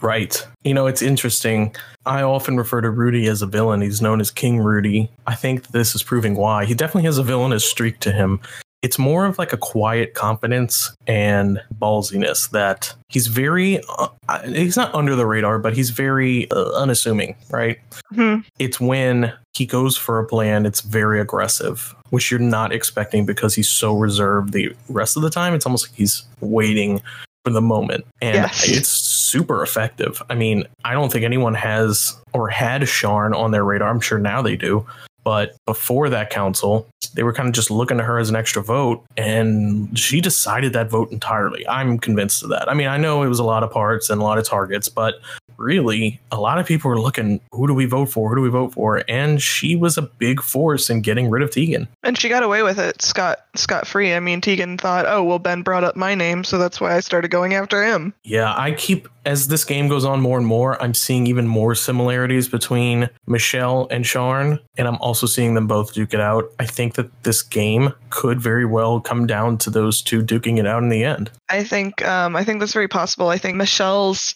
Right. 0.00 0.46
You 0.62 0.74
know, 0.74 0.86
it's 0.86 1.02
interesting. 1.02 1.74
I 2.06 2.22
often 2.22 2.56
refer 2.56 2.80
to 2.80 2.90
Rudy 2.90 3.26
as 3.26 3.42
a 3.42 3.46
villain. 3.46 3.80
He's 3.80 4.00
known 4.00 4.20
as 4.20 4.30
King 4.30 4.58
Rudy. 4.58 5.10
I 5.26 5.34
think 5.34 5.68
this 5.68 5.94
is 5.94 6.02
proving 6.02 6.36
why. 6.36 6.64
He 6.64 6.74
definitely 6.74 7.04
has 7.04 7.18
a 7.18 7.22
villainous 7.22 7.68
streak 7.68 7.98
to 8.00 8.12
him. 8.12 8.40
It's 8.82 8.98
more 8.98 9.26
of 9.26 9.38
like 9.38 9.52
a 9.52 9.56
quiet 9.56 10.14
confidence 10.14 10.94
and 11.08 11.60
ballsiness 11.80 12.50
that 12.50 12.94
he's 13.08 13.26
very, 13.26 13.80
uh, 13.98 14.08
he's 14.44 14.76
not 14.76 14.94
under 14.94 15.16
the 15.16 15.26
radar, 15.26 15.58
but 15.58 15.74
he's 15.74 15.90
very 15.90 16.48
uh, 16.52 16.70
unassuming, 16.76 17.34
right? 17.50 17.78
Mhm. 18.14 18.44
It's 18.60 18.78
when 18.78 19.32
he 19.54 19.66
goes 19.66 19.96
for 19.96 20.20
a 20.20 20.26
plan, 20.26 20.64
it's 20.64 20.80
very 20.80 21.20
aggressive, 21.20 21.92
which 22.10 22.30
you're 22.30 22.38
not 22.38 22.72
expecting 22.72 23.26
because 23.26 23.56
he's 23.56 23.68
so 23.68 23.96
reserved 23.96 24.52
the 24.52 24.72
rest 24.88 25.16
of 25.16 25.22
the 25.24 25.30
time. 25.30 25.54
It's 25.54 25.66
almost 25.66 25.88
like 25.90 25.96
he's 25.98 26.22
waiting 26.40 27.02
for 27.44 27.50
the 27.50 27.60
moment. 27.60 28.04
And 28.22 28.34
Yes. 28.36 28.68
it's 28.68 28.88
super 28.88 29.60
effective. 29.62 30.22
I 30.30 30.34
mean, 30.36 30.64
I 30.84 30.92
don't 30.92 31.10
think 31.10 31.24
anyone 31.24 31.54
has 31.54 32.16
or 32.32 32.48
had 32.48 32.82
Sharn 32.82 33.34
on 33.36 33.50
their 33.50 33.64
radar. 33.64 33.88
I'm 33.90 34.00
sure 34.00 34.18
now 34.18 34.40
they 34.42 34.54
do. 34.56 34.86
But 35.28 35.62
before 35.66 36.08
that 36.08 36.30
council, 36.30 36.88
they 37.12 37.22
were 37.22 37.34
kind 37.34 37.50
of 37.50 37.54
just 37.54 37.70
looking 37.70 37.98
to 37.98 38.02
her 38.02 38.18
as 38.18 38.30
an 38.30 38.34
extra 38.34 38.62
vote, 38.62 39.04
and 39.18 39.98
she 39.98 40.22
decided 40.22 40.72
that 40.72 40.88
vote 40.88 41.12
entirely. 41.12 41.68
I'm 41.68 41.98
convinced 41.98 42.42
of 42.42 42.48
that. 42.48 42.66
I 42.66 42.72
mean, 42.72 42.86
I 42.86 42.96
know 42.96 43.22
it 43.22 43.28
was 43.28 43.38
a 43.38 43.44
lot 43.44 43.62
of 43.62 43.70
parts 43.70 44.08
and 44.08 44.22
a 44.22 44.24
lot 44.24 44.38
of 44.38 44.46
targets, 44.46 44.88
but 44.88 45.16
really, 45.58 46.20
a 46.30 46.40
lot 46.40 46.58
of 46.58 46.66
people 46.66 46.88
were 46.90 47.00
looking, 47.00 47.40
who 47.52 47.66
do 47.66 47.74
we 47.74 47.84
vote 47.84 48.06
for? 48.06 48.28
Who 48.28 48.36
do 48.36 48.40
we 48.42 48.48
vote 48.48 48.72
for? 48.72 49.02
And 49.08 49.42
she 49.42 49.76
was 49.76 49.98
a 49.98 50.02
big 50.02 50.42
force 50.42 50.88
in 50.88 51.02
getting 51.02 51.28
rid 51.28 51.42
of 51.42 51.50
Tegan. 51.50 51.88
And 52.02 52.16
she 52.16 52.28
got 52.28 52.42
away 52.42 52.62
with 52.62 52.78
it, 52.78 53.02
Scott 53.02 53.38
scot 53.54 53.86
free. 53.86 54.14
I 54.14 54.20
mean, 54.20 54.40
Tegan 54.40 54.78
thought, 54.78 55.04
"Oh, 55.06 55.22
well, 55.22 55.38
Ben 55.38 55.62
brought 55.62 55.84
up 55.84 55.96
my 55.96 56.14
name, 56.14 56.44
so 56.44 56.58
that's 56.58 56.80
why 56.80 56.94
I 56.94 57.00
started 57.00 57.30
going 57.30 57.54
after 57.54 57.84
him." 57.84 58.14
Yeah, 58.24 58.54
I 58.56 58.72
keep 58.72 59.08
as 59.28 59.48
this 59.48 59.62
game 59.62 59.88
goes 59.88 60.06
on 60.06 60.22
more 60.22 60.38
and 60.38 60.46
more, 60.46 60.82
I'm 60.82 60.94
seeing 60.94 61.26
even 61.26 61.46
more 61.46 61.74
similarities 61.74 62.48
between 62.48 63.10
Michelle 63.26 63.86
and 63.90 64.02
Sharn, 64.02 64.58
and 64.78 64.88
I'm 64.88 64.96
also 64.96 65.26
seeing 65.26 65.52
them 65.52 65.66
both 65.66 65.92
duke 65.92 66.14
it 66.14 66.20
out. 66.20 66.50
I 66.58 66.64
think 66.64 66.94
that 66.94 67.24
this 67.24 67.42
game 67.42 67.92
could 68.08 68.40
very 68.40 68.64
well 68.64 69.00
come 69.02 69.26
down 69.26 69.58
to 69.58 69.70
those 69.70 70.00
two 70.00 70.22
duking 70.22 70.58
it 70.58 70.66
out 70.66 70.82
in 70.82 70.88
the 70.88 71.04
end. 71.04 71.30
I 71.50 71.62
think 71.62 72.02
um, 72.06 72.36
I 72.36 72.44
think 72.44 72.60
that's 72.60 72.72
very 72.72 72.88
possible. 72.88 73.28
I 73.28 73.36
think 73.36 73.56
Michelle's 73.56 74.34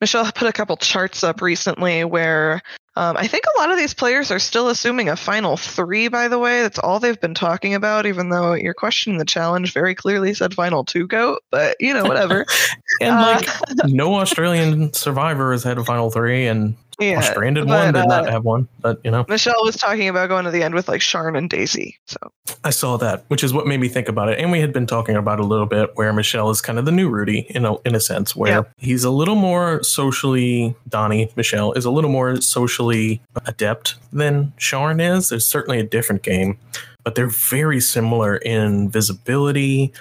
Michelle 0.00 0.30
put 0.32 0.48
a 0.48 0.52
couple 0.52 0.76
charts 0.76 1.24
up 1.24 1.40
recently 1.40 2.04
where 2.04 2.62
um, 2.96 3.16
I 3.16 3.26
think 3.26 3.44
a 3.44 3.60
lot 3.60 3.70
of 3.70 3.76
these 3.76 3.94
players 3.94 4.30
are 4.30 4.38
still 4.38 4.68
assuming 4.68 5.08
a 5.08 5.16
final 5.16 5.56
three. 5.56 6.06
By 6.06 6.28
the 6.28 6.38
way, 6.38 6.62
that's 6.62 6.78
all 6.78 7.00
they've 7.00 7.20
been 7.20 7.34
talking 7.34 7.74
about. 7.74 8.06
Even 8.06 8.28
though 8.28 8.54
your 8.54 8.74
question 8.74 9.12
in 9.12 9.18
the 9.18 9.24
challenge 9.24 9.72
very 9.72 9.94
clearly 9.94 10.32
said 10.32 10.54
final 10.54 10.84
two 10.84 11.06
go, 11.08 11.38
but 11.50 11.76
you 11.80 11.92
know 11.92 12.04
whatever. 12.04 12.46
And 13.00 13.10
Uh, 13.10 13.40
like 13.40 13.48
no 13.86 14.14
Australian 14.14 14.92
survivor 14.92 15.50
has 15.50 15.64
had 15.64 15.78
a 15.78 15.84
final 15.84 16.12
three, 16.12 16.46
and 16.46 16.76
yeah, 16.98 17.20
Stranded 17.20 17.66
but, 17.66 17.84
one 17.84 17.94
did 17.94 18.08
not 18.08 18.28
uh, 18.28 18.30
have 18.30 18.44
one. 18.44 18.68
But 18.80 19.00
you 19.04 19.10
know, 19.10 19.24
Michelle 19.28 19.64
was 19.64 19.76
talking 19.76 20.08
about 20.08 20.28
going 20.28 20.44
to 20.44 20.50
the 20.50 20.62
end 20.62 20.74
with 20.74 20.88
like 20.88 21.00
Sharn 21.00 21.36
and 21.36 21.48
Daisy. 21.50 21.98
So 22.06 22.16
I 22.62 22.70
saw 22.70 22.96
that, 22.98 23.24
which 23.28 23.42
is 23.42 23.52
what 23.52 23.66
made 23.66 23.80
me 23.80 23.88
think 23.88 24.08
about 24.08 24.28
it. 24.28 24.38
And 24.38 24.50
we 24.52 24.60
had 24.60 24.72
been 24.72 24.86
talking 24.86 25.16
about 25.16 25.40
a 25.40 25.44
little 25.44 25.66
bit, 25.66 25.90
where 25.94 26.12
Michelle 26.12 26.50
is 26.50 26.60
kind 26.60 26.78
of 26.78 26.84
the 26.84 26.92
new 26.92 27.08
Rudy, 27.08 27.46
in 27.50 27.64
a 27.64 27.76
in 27.82 27.94
a 27.94 28.00
sense, 28.00 28.36
where 28.36 28.50
Yeah. 28.52 28.62
he's 28.78 29.04
a 29.04 29.10
little 29.10 29.34
more 29.36 29.82
socially. 29.82 30.74
Donnie 30.88 31.30
Michelle 31.36 31.72
is 31.72 31.84
a 31.84 31.90
little 31.90 32.10
more 32.10 32.40
socially 32.40 33.20
adept 33.46 33.94
than 34.12 34.52
Sharn 34.58 35.00
is. 35.00 35.28
There's 35.30 35.46
certainly 35.46 35.80
a 35.80 35.84
different 35.84 36.22
game, 36.22 36.58
but 37.02 37.14
they're 37.14 37.26
very 37.26 37.80
similar 37.80 38.36
in 38.36 38.88
visibility, 38.90 39.92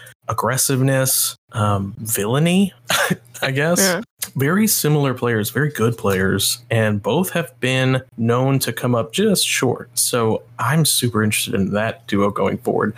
aggressiveness, 0.47 1.35
um, 1.53 1.95
villainy. 1.97 2.73
I 3.41 3.51
guess 3.51 3.79
Yeah. 3.79 4.01
Very 4.35 4.67
similar 4.67 5.13
players, 5.13 5.49
very 5.49 5.69
good 5.69 5.97
players, 5.97 6.59
and 6.69 7.01
both 7.01 7.31
have 7.31 7.57
been 7.59 8.01
known 8.17 8.59
to 8.59 8.73
come 8.73 8.95
up 8.95 9.11
just 9.13 9.45
short. 9.47 9.89
So 9.97 10.43
I'm 10.59 10.85
super 10.85 11.23
interested 11.23 11.53
in 11.55 11.73
that 11.73 12.05
duo 12.07 12.29
going 12.31 12.57
forward. 12.59 12.93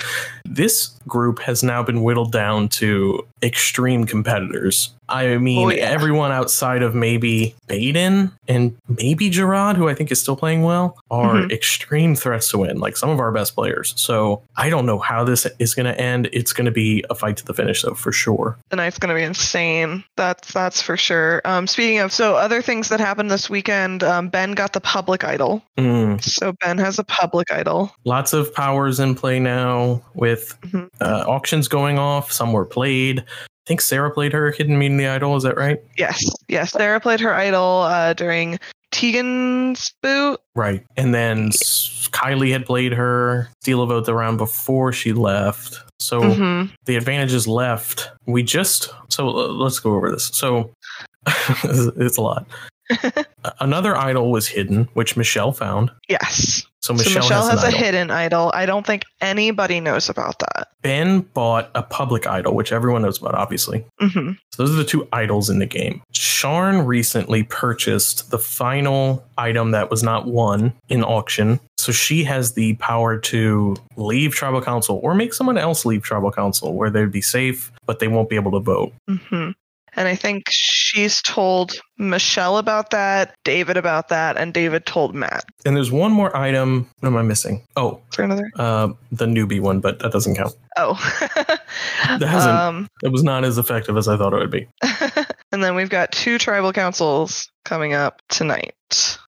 This 0.46 0.90
group 1.08 1.40
has 1.40 1.64
now 1.64 1.84
been 1.84 2.04
whittled 2.04 2.32
down 2.32 2.70
to 2.70 3.26
extreme 3.44 4.06
competitors. 4.06 4.92
I 5.08 5.38
mean, 5.38 5.68
Oh, 5.68 5.70
yeah. 5.70 5.84
everyone 5.84 6.32
outside 6.32 6.82
of 6.82 6.96
maybe 6.96 7.54
Baden 7.68 8.32
and 8.48 8.76
maybe 8.88 9.30
Gerard, 9.30 9.78
who 9.78 9.88
I 9.88 9.94
think 9.94 10.12
is 10.12 10.20
still 10.20 10.36
playing 10.36 10.64
well, 10.64 10.98
are 11.12 11.36
Mhm. 11.36 11.52
extreme 11.52 12.16
threats 12.16 12.50
to 12.50 12.58
win, 12.58 12.80
like 12.80 12.98
some 12.98 13.12
of 13.12 13.20
our 13.20 13.32
best 13.32 13.54
players. 13.54 13.94
So 13.98 14.42
I 14.58 14.70
don't 14.70 14.88
know 14.88 14.98
how 14.98 15.24
this 15.24 15.46
is 15.60 15.76
going 15.76 15.86
to 15.86 16.00
end. 16.00 16.28
It's 16.34 16.54
going 16.54 16.66
to 16.66 16.72
be 16.72 17.06
a 17.12 17.16
fight 17.16 17.38
to 17.38 17.46
the 17.46 17.54
finish, 17.54 17.84
though, 17.84 17.94
for 17.94 18.12
sure. 18.12 18.58
the 18.72 18.76
night's 18.78 18.98
going 18.98 19.10
to 19.14 19.16
be 19.20 19.24
insane. 19.24 20.04
That's 20.16 20.52
that's 20.52 20.82
for 20.82 20.98
sure. 20.98 21.15
Um, 21.46 21.68
speaking 21.68 22.00
of, 22.00 22.12
so 22.12 22.36
other 22.36 22.62
things 22.62 22.90
that 22.90 23.00
happened 23.00 23.30
this 23.32 23.50
weekend, 23.50 24.04
um, 24.04 24.30
Ben 24.30 24.54
got 24.54 24.74
the 24.74 24.82
public 24.82 25.24
idol. 25.24 25.62
Mm. 25.78 26.22
So 26.24 26.54
Ben 26.62 26.78
has 26.78 27.00
a 27.00 27.04
public 27.04 27.52
idol. 27.52 27.92
lots 28.06 28.34
of 28.34 28.54
powers 28.54 29.00
in 29.00 29.16
play 29.16 29.40
now 29.40 30.02
with 30.14 30.56
Mhm. 30.62 30.90
uh, 31.02 31.24
auctions 31.28 31.68
going 31.68 31.98
off. 32.00 32.32
Some 32.32 32.54
were 32.54 32.66
played. 32.66 33.20
I 33.22 33.66
think 33.68 33.82
Sarah 33.82 34.12
played 34.12 34.32
her 34.34 34.52
Hidden 34.52 34.76
Immunity 34.76 35.08
Idol. 35.08 35.36
Is 35.36 35.44
that 35.44 35.58
right? 35.58 35.80
Yes, 35.98 36.24
yes. 36.48 36.72
Sarah 36.72 37.00
played 37.00 37.20
her 37.20 37.34
idol 37.34 37.82
uh, 37.82 38.14
during 38.14 38.60
Tegan's 38.92 39.92
boot. 40.04 40.40
Right. 40.56 40.84
And 40.98 41.14
then 41.14 41.50
Kylie 42.12 42.52
had 42.52 42.66
played 42.66 42.94
her 42.94 43.50
Steal 43.62 43.82
a 43.82 43.88
Vote 43.88 44.06
the 44.06 44.14
round 44.14 44.38
before 44.38 44.94
she 44.94 45.14
left. 45.14 45.80
So 46.06 46.22
Mhm. 46.22 46.70
the 46.86 46.96
advantages 46.96 47.48
left. 47.48 48.12
We 48.26 48.44
just 48.44 48.90
so 49.10 49.28
uh, 49.30 49.48
let's 49.48 49.80
go 49.80 49.94
over 49.96 50.12
this. 50.12 50.30
So 50.34 50.72
it's 51.64 52.18
a 52.18 52.22
lot. 52.22 52.46
Another 53.60 53.96
idol 53.98 54.32
was 54.32 54.48
hidden, 54.48 54.88
which 54.94 55.18
Michelle 55.18 55.52
found. 55.52 55.92
Yes. 56.08 56.66
So 56.86 56.94
So 56.94 56.98
Michelle, 57.00 57.24
Michelle, 57.24 57.48
has, 57.50 57.62
has, 57.62 57.64
a 57.64 57.68
idol. 57.68 57.80
hidden 57.80 58.12
idol. 58.12 58.52
I 58.54 58.68
don't 58.68 58.86
think 58.86 59.06
anybody 59.20 59.80
knows 59.80 60.08
about 60.08 60.38
that. 60.38 60.68
Ben 60.84 61.22
bought 61.22 61.72
a 61.74 61.82
public 61.82 62.28
idol, 62.28 62.54
which 62.54 62.72
everyone 62.72 63.02
knows 63.02 63.18
about, 63.20 63.34
obviously. 63.34 63.84
hmm 64.00 64.34
So 64.54 64.64
those 64.64 64.70
are 64.72 64.76
the 64.78 64.84
two 64.86 65.08
idols 65.12 65.50
in 65.50 65.58
the 65.58 65.66
game. 65.66 66.04
Sharn 66.14 66.86
recently 66.86 67.42
purchased 67.42 68.30
the 68.30 68.38
final 68.38 69.26
item 69.36 69.72
that 69.72 69.90
was 69.90 70.04
not 70.04 70.28
won 70.28 70.74
in 70.88 71.04
auction. 71.04 71.60
So 71.80 71.92
she 71.92 72.24
has 72.26 72.54
the 72.54 72.76
power 72.76 73.18
to 73.18 73.76
leave 73.96 74.36
tribal 74.36 74.62
council 74.62 75.00
or 75.02 75.16
make 75.16 75.34
someone 75.34 75.58
else 75.58 75.86
leave 75.86 76.04
tribal 76.04 76.32
council 76.32 76.76
where 76.76 76.92
they'd 76.92 77.12
be 77.12 77.22
safe, 77.22 77.72
but 77.88 77.98
they 77.98 78.08
won't 78.08 78.30
be 78.30 78.36
able 78.36 78.52
to 78.52 78.60
vote. 78.60 78.94
hmm 79.10 79.50
And 79.96 80.08
I 80.08 80.16
think 80.16 80.44
she's 80.52 81.22
told 81.22 81.74
Michelle 81.98 82.58
about 82.58 82.90
that, 82.90 83.34
David 83.44 83.78
about 83.78 84.10
that, 84.10 84.38
and 84.38 84.54
David 84.54 84.86
told 84.86 85.16
Matt. 85.16 85.46
And 85.66 85.76
there's 85.76 85.92
one 85.92 86.12
more 86.12 86.36
item. 86.36 86.90
What 87.00 87.08
am 87.10 87.18
I 87.18 87.22
missing? 87.22 87.62
Oh, 87.78 88.02
there 88.16 88.26
another? 88.26 88.50
uh, 88.58 88.90
the 89.12 89.26
newbie 89.26 89.62
one, 89.62 89.80
but 89.80 90.00
that 90.00 90.12
doesn't 90.12 90.36
count. 90.36 90.54
Oh. 90.78 90.94
That 92.08 92.22
hasn't- 92.22 92.56
um, 92.56 92.88
It 93.04 93.12
was 93.12 93.24
not 93.24 93.44
as 93.44 93.58
effective 93.58 93.98
as 93.98 94.08
I 94.08 94.16
thought 94.18 94.34
it 94.34 94.38
would 94.40 94.52
be. 94.52 94.68
and 95.52 95.64
then 95.64 95.76
we've 95.76 95.90
got 95.90 96.12
two 96.12 96.38
tribal 96.38 96.72
councils 96.72 97.50
coming 97.66 97.94
up 97.94 98.22
tonight. 98.30 98.74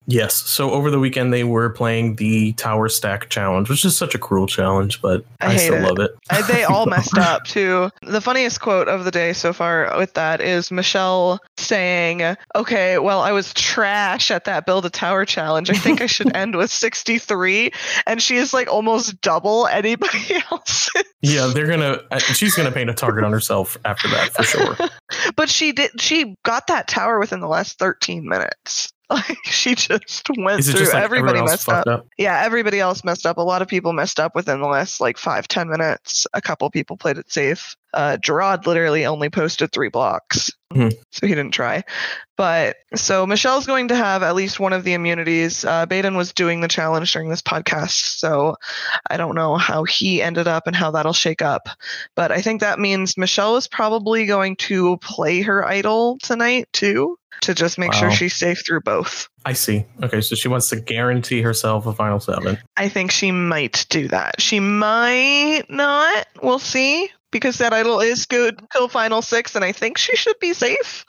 Yes. 0.06 0.36
So 0.36 0.72
over 0.72 0.90
the 0.90 1.00
weekend, 1.00 1.34
they 1.34 1.44
were 1.44 1.70
playing 1.72 2.16
the 2.16 2.54
Tower 2.54 2.88
Stack 2.88 3.28
Challenge, 3.30 3.70
which 3.70 3.84
is 3.84 3.98
such 3.98 4.16
a 4.16 4.20
cruel 4.20 4.48
challenge, 4.48 5.02
but 5.02 5.26
I 5.42 5.54
I, 5.54 5.58
still 5.58 5.74
it. 5.74 5.82
love 5.82 6.00
it. 6.00 6.12
Uh, 6.30 6.48
they 6.48 6.64
all 6.64 6.86
messed 6.96 7.18
up 7.18 7.44
too. 7.44 7.90
The 8.04 8.22
funniest 8.22 8.62
quote 8.62 8.88
of 8.88 9.04
the 9.04 9.12
day 9.12 9.34
so 9.34 9.52
far 9.52 9.98
with 9.98 10.14
that 10.14 10.40
is 10.40 10.72
Michelle 10.72 11.40
saying, 11.58 12.38
"Okay, 12.56 13.00
well, 13.00 13.20
I 13.20 13.34
was 13.34 13.54
trash 13.54 14.32
at 14.32 14.46
that 14.46 14.66
build 14.66 14.86
a 14.86 14.90
tower 14.90 15.26
challenge. 15.26 15.70
I 15.70 15.74
think 15.74 16.00
I 16.02 16.06
should 16.06 16.34
end 16.36 16.56
with 16.56 16.72
63." 16.72 17.72
And 18.06 18.22
she 18.22 18.38
is 18.38 18.54
like 18.54 18.70
almost 18.72 19.20
double 19.22 19.68
anybody 19.68 20.36
else. 20.52 20.90
Yeah, 21.22 21.52
they're 21.54 21.68
gonna. 21.68 22.00
uh, 22.12 22.20
She's 22.20 22.54
gonna 22.56 22.72
paint 22.72 22.90
a 22.90 22.94
target 22.94 23.26
on 23.26 23.34
herself 23.34 23.76
after 23.84 24.08
that 24.10 24.30
for 24.34 24.44
sure. 24.44 24.78
but 25.36 25.50
she 25.50 25.74
did. 25.74 26.00
She 26.00 26.36
got 26.46 26.68
that 26.68 26.88
tower 26.88 27.20
within 27.20 27.42
the 27.42 27.48
last 27.48 27.80
13 27.80 28.27
minutes. 28.28 28.92
Like 29.10 29.38
she 29.46 29.74
just 29.74 30.28
went 30.38 30.66
through. 30.66 30.84
like 30.88 30.96
Everybody 30.96 31.42
messed 31.42 31.70
up. 31.70 31.88
up? 31.88 32.08
Yeah, 32.18 32.42
everybody 32.44 32.82
else 32.82 33.06
messed 33.06 33.26
up. 33.26 33.38
A 33.38 33.42
lot 33.42 33.62
of 33.62 33.70
people 33.70 33.94
messed 33.94 34.20
up 34.20 34.36
within 34.36 34.60
the 34.60 34.68
last 34.68 35.00
like 35.00 35.18
five, 35.18 35.48
ten 35.48 35.70
minutes. 35.70 36.28
A 36.34 36.42
couple 36.42 36.70
people 36.70 36.98
played 36.98 37.18
it 37.18 37.32
safe. 37.32 37.78
Uh, 37.94 38.18
Gerard 38.18 38.68
literally 38.68 39.06
only 39.06 39.30
posted 39.30 39.72
three 39.72 39.88
blocks, 39.88 40.50
Hmm. 40.74 40.90
so 41.14 41.26
he 41.26 41.34
didn't 41.34 41.54
try. 41.54 41.86
But 42.36 42.76
so 42.96 43.26
Michelle's 43.26 43.66
going 43.66 43.88
to 43.88 43.96
have 43.96 44.24
at 44.24 44.36
least 44.36 44.60
one 44.60 44.74
of 44.74 44.84
the 44.84 44.92
immunities. 44.94 45.64
Uh, 45.64 45.86
Baden 45.86 46.18
was 46.18 46.34
doing 46.34 46.60
the 46.60 46.68
challenge 46.68 47.14
during 47.14 47.30
this 47.30 47.42
podcast, 47.42 48.18
so 48.20 48.58
I 49.10 49.16
don't 49.16 49.36
know 49.36 49.56
how 49.56 49.86
he 49.86 50.22
ended 50.22 50.50
up 50.50 50.68
and 50.68 50.76
how 50.76 50.92
that'll 50.92 51.14
shake 51.14 51.42
up. 51.42 51.70
But 52.18 52.34
I 52.34 52.42
think 52.42 52.60
that 52.60 52.78
means 52.78 53.18
Michelle 53.18 53.56
is 53.56 53.70
probably 53.70 54.26
going 54.26 54.58
to 54.58 54.98
play 54.98 55.44
her 55.44 55.66
idol 55.66 56.18
tonight 56.22 56.68
too. 56.74 57.18
To 57.42 57.54
just 57.54 57.78
make 57.78 57.94
sure 57.94 58.10
Wow. 58.10 58.14
she's 58.14 58.36
safe 58.36 58.64
through 58.66 58.82
both. 58.82 59.30
I 59.46 59.54
see. 59.54 59.86
Okay, 60.04 60.22
so 60.22 60.36
she 60.36 60.48
wants 60.48 60.70
to 60.70 60.76
guarantee 60.80 61.42
herself 61.42 61.86
a 61.86 61.94
final 61.94 62.20
seven. 62.20 62.58
I 62.76 62.90
think 62.90 63.12
she 63.12 63.32
might 63.32 63.86
do 63.90 64.08
that. 64.10 64.42
She 64.42 64.60
might 64.60 65.64
not. 65.70 66.28
We'll 66.42 66.60
see. 66.60 67.10
Because 67.30 67.58
that 67.58 67.74
idol 67.74 68.00
is 68.00 68.26
good 68.26 68.58
till 68.72 68.88
final 68.88 69.22
six, 69.22 69.54
and 69.56 69.64
I 69.66 69.74
think 69.74 69.98
she 69.98 70.16
should 70.16 70.40
be 70.40 70.54
safe. 70.54 71.06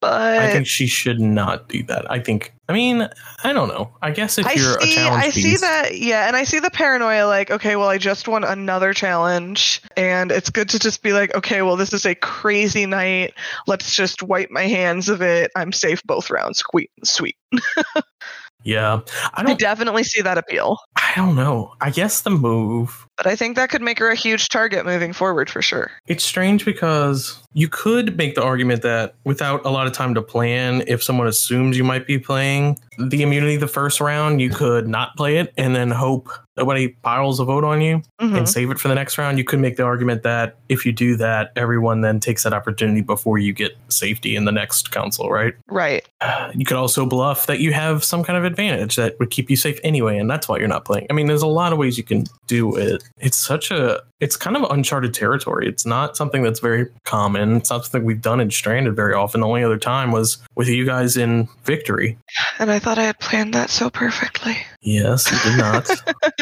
But 0.00 0.38
I 0.38 0.50
think 0.50 0.66
she 0.66 0.86
should 0.86 1.20
not 1.20 1.68
do 1.68 1.82
that. 1.84 2.10
I 2.10 2.20
think. 2.20 2.54
I 2.68 2.72
mean, 2.72 3.08
I 3.44 3.52
don't 3.52 3.68
know. 3.68 3.90
I 4.00 4.12
guess 4.12 4.38
if 4.38 4.46
I 4.46 4.52
you're 4.52 4.80
see, 4.80 4.92
a 4.92 4.94
challenge 4.94 5.24
I 5.24 5.30
see 5.30 5.56
that, 5.56 5.98
yeah, 5.98 6.26
and 6.26 6.36
I 6.36 6.44
see 6.44 6.58
the 6.58 6.70
paranoia. 6.70 7.26
Like, 7.26 7.50
okay, 7.50 7.76
well, 7.76 7.88
I 7.88 7.98
just 7.98 8.26
won 8.26 8.42
another 8.42 8.94
challenge, 8.94 9.82
and 9.96 10.32
it's 10.32 10.48
good 10.48 10.70
to 10.70 10.78
just 10.78 11.02
be 11.02 11.12
like, 11.12 11.34
okay, 11.34 11.60
well, 11.60 11.76
this 11.76 11.92
is 11.92 12.06
a 12.06 12.14
crazy 12.14 12.86
night. 12.86 13.34
Let's 13.66 13.94
just 13.94 14.22
wipe 14.22 14.50
my 14.50 14.66
hands 14.66 15.10
of 15.10 15.20
it. 15.20 15.50
I'm 15.54 15.72
safe 15.72 16.02
both 16.04 16.30
rounds. 16.30 16.62
Sweet, 16.70 16.90
sweet. 17.04 17.36
yeah, 18.64 19.00
I 19.34 19.50
I 19.50 19.54
definitely 19.54 20.04
see 20.04 20.22
that 20.22 20.38
appeal, 20.38 20.78
I 20.96 21.12
don't 21.16 21.34
know. 21.34 21.74
I 21.80 21.90
guess 21.90 22.22
the 22.22 22.30
move. 22.30 23.06
But 23.22 23.26
I 23.30 23.36
think 23.36 23.56
that 23.56 23.68
could 23.68 23.82
make 23.82 23.98
her 23.98 24.08
a 24.08 24.14
huge 24.14 24.48
target 24.48 24.86
moving 24.86 25.12
forward 25.12 25.50
for 25.50 25.60
sure. 25.60 25.90
It's 26.06 26.24
strange 26.24 26.64
because 26.64 27.38
you 27.52 27.68
could 27.68 28.16
make 28.16 28.34
the 28.34 28.42
argument 28.42 28.80
that 28.80 29.14
without 29.24 29.62
a 29.66 29.70
lot 29.70 29.86
of 29.86 29.92
time 29.92 30.14
to 30.14 30.22
plan, 30.22 30.82
if 30.86 31.02
someone 31.02 31.26
assumes 31.26 31.76
you 31.76 31.84
might 31.84 32.06
be 32.06 32.18
playing 32.18 32.78
the 32.98 33.20
immunity 33.22 33.56
the 33.56 33.66
first 33.68 34.00
round, 34.00 34.40
you 34.40 34.48
could 34.48 34.88
not 34.88 35.14
play 35.16 35.36
it 35.36 35.52
and 35.58 35.76
then 35.76 35.90
hope 35.90 36.30
nobody 36.56 36.88
piles 36.88 37.40
a 37.40 37.44
vote 37.44 37.64
on 37.64 37.80
you 37.80 38.02
Mhm. 38.20 38.36
and 38.38 38.48
save 38.48 38.70
it 38.70 38.78
for 38.78 38.88
the 38.88 38.94
next 38.94 39.16
round. 39.18 39.36
You 39.38 39.44
could 39.44 39.58
make 39.60 39.76
the 39.76 39.82
argument 39.82 40.22
that 40.22 40.56
if 40.68 40.84
you 40.86 40.92
do 40.92 41.16
that, 41.16 41.52
everyone 41.56 42.02
then 42.02 42.20
takes 42.20 42.42
that 42.44 42.52
opportunity 42.52 43.00
before 43.00 43.38
you 43.38 43.52
get 43.52 43.76
safety 43.88 44.36
in 44.36 44.44
the 44.44 44.52
next 44.52 44.90
council, 44.92 45.30
right? 45.30 45.54
Right. 45.68 46.06
You 46.54 46.64
could 46.64 46.76
also 46.76 47.06
bluff 47.06 47.46
that 47.46 47.60
you 47.60 47.72
have 47.72 48.02
some 48.04 48.22
kind 48.24 48.36
of 48.36 48.44
advantage 48.44 48.96
that 48.96 49.18
would 49.20 49.30
keep 49.30 49.48
you 49.50 49.56
safe 49.56 49.78
anyway, 49.84 50.18
and 50.18 50.28
that's 50.30 50.48
why 50.48 50.58
you're 50.58 50.68
not 50.68 50.84
playing. 50.84 51.06
I 51.10 51.12
mean, 51.12 51.26
there's 51.28 51.42
a 51.42 51.46
lot 51.46 51.72
of 51.72 51.78
ways 51.78 51.96
you 51.96 52.04
can 52.04 52.24
do 52.46 52.76
it. 52.76 53.02
It's 53.18 53.36
such 53.36 53.70
a, 53.70 54.02
it's 54.20 54.36
kind 54.36 54.56
of 54.56 54.70
uncharted 54.70 55.14
territory. 55.14 55.68
It's 55.68 55.84
not 55.84 56.16
something 56.16 56.42
that's 56.42 56.60
very 56.60 56.86
common. 57.04 57.56
It's 57.56 57.70
not 57.70 57.84
something 57.84 58.04
we've 58.04 58.22
done 58.22 58.40
in 58.40 58.50
Stranded 58.50 58.96
very 58.96 59.14
often. 59.14 59.40
The 59.40 59.46
only 59.46 59.64
other 59.64 59.78
time 59.78 60.12
was 60.12 60.38
with 60.56 60.68
you 60.68 60.86
guys 60.86 61.16
in 61.16 61.48
Victory. 61.64 62.18
And 62.58 62.70
I 62.70 62.78
thought 62.78 62.98
I 62.98 63.04
had 63.04 63.18
planned 63.18 63.54
that 63.54 63.70
so 63.70 63.90
perfectly. 63.90 64.56
Yes, 64.82 65.30
you 65.30 65.38
did 65.50 65.58
not, 65.58 65.90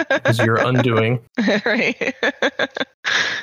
because 0.08 0.38
you're 0.38 0.56
undoing. 0.56 1.20
right. 1.64 2.14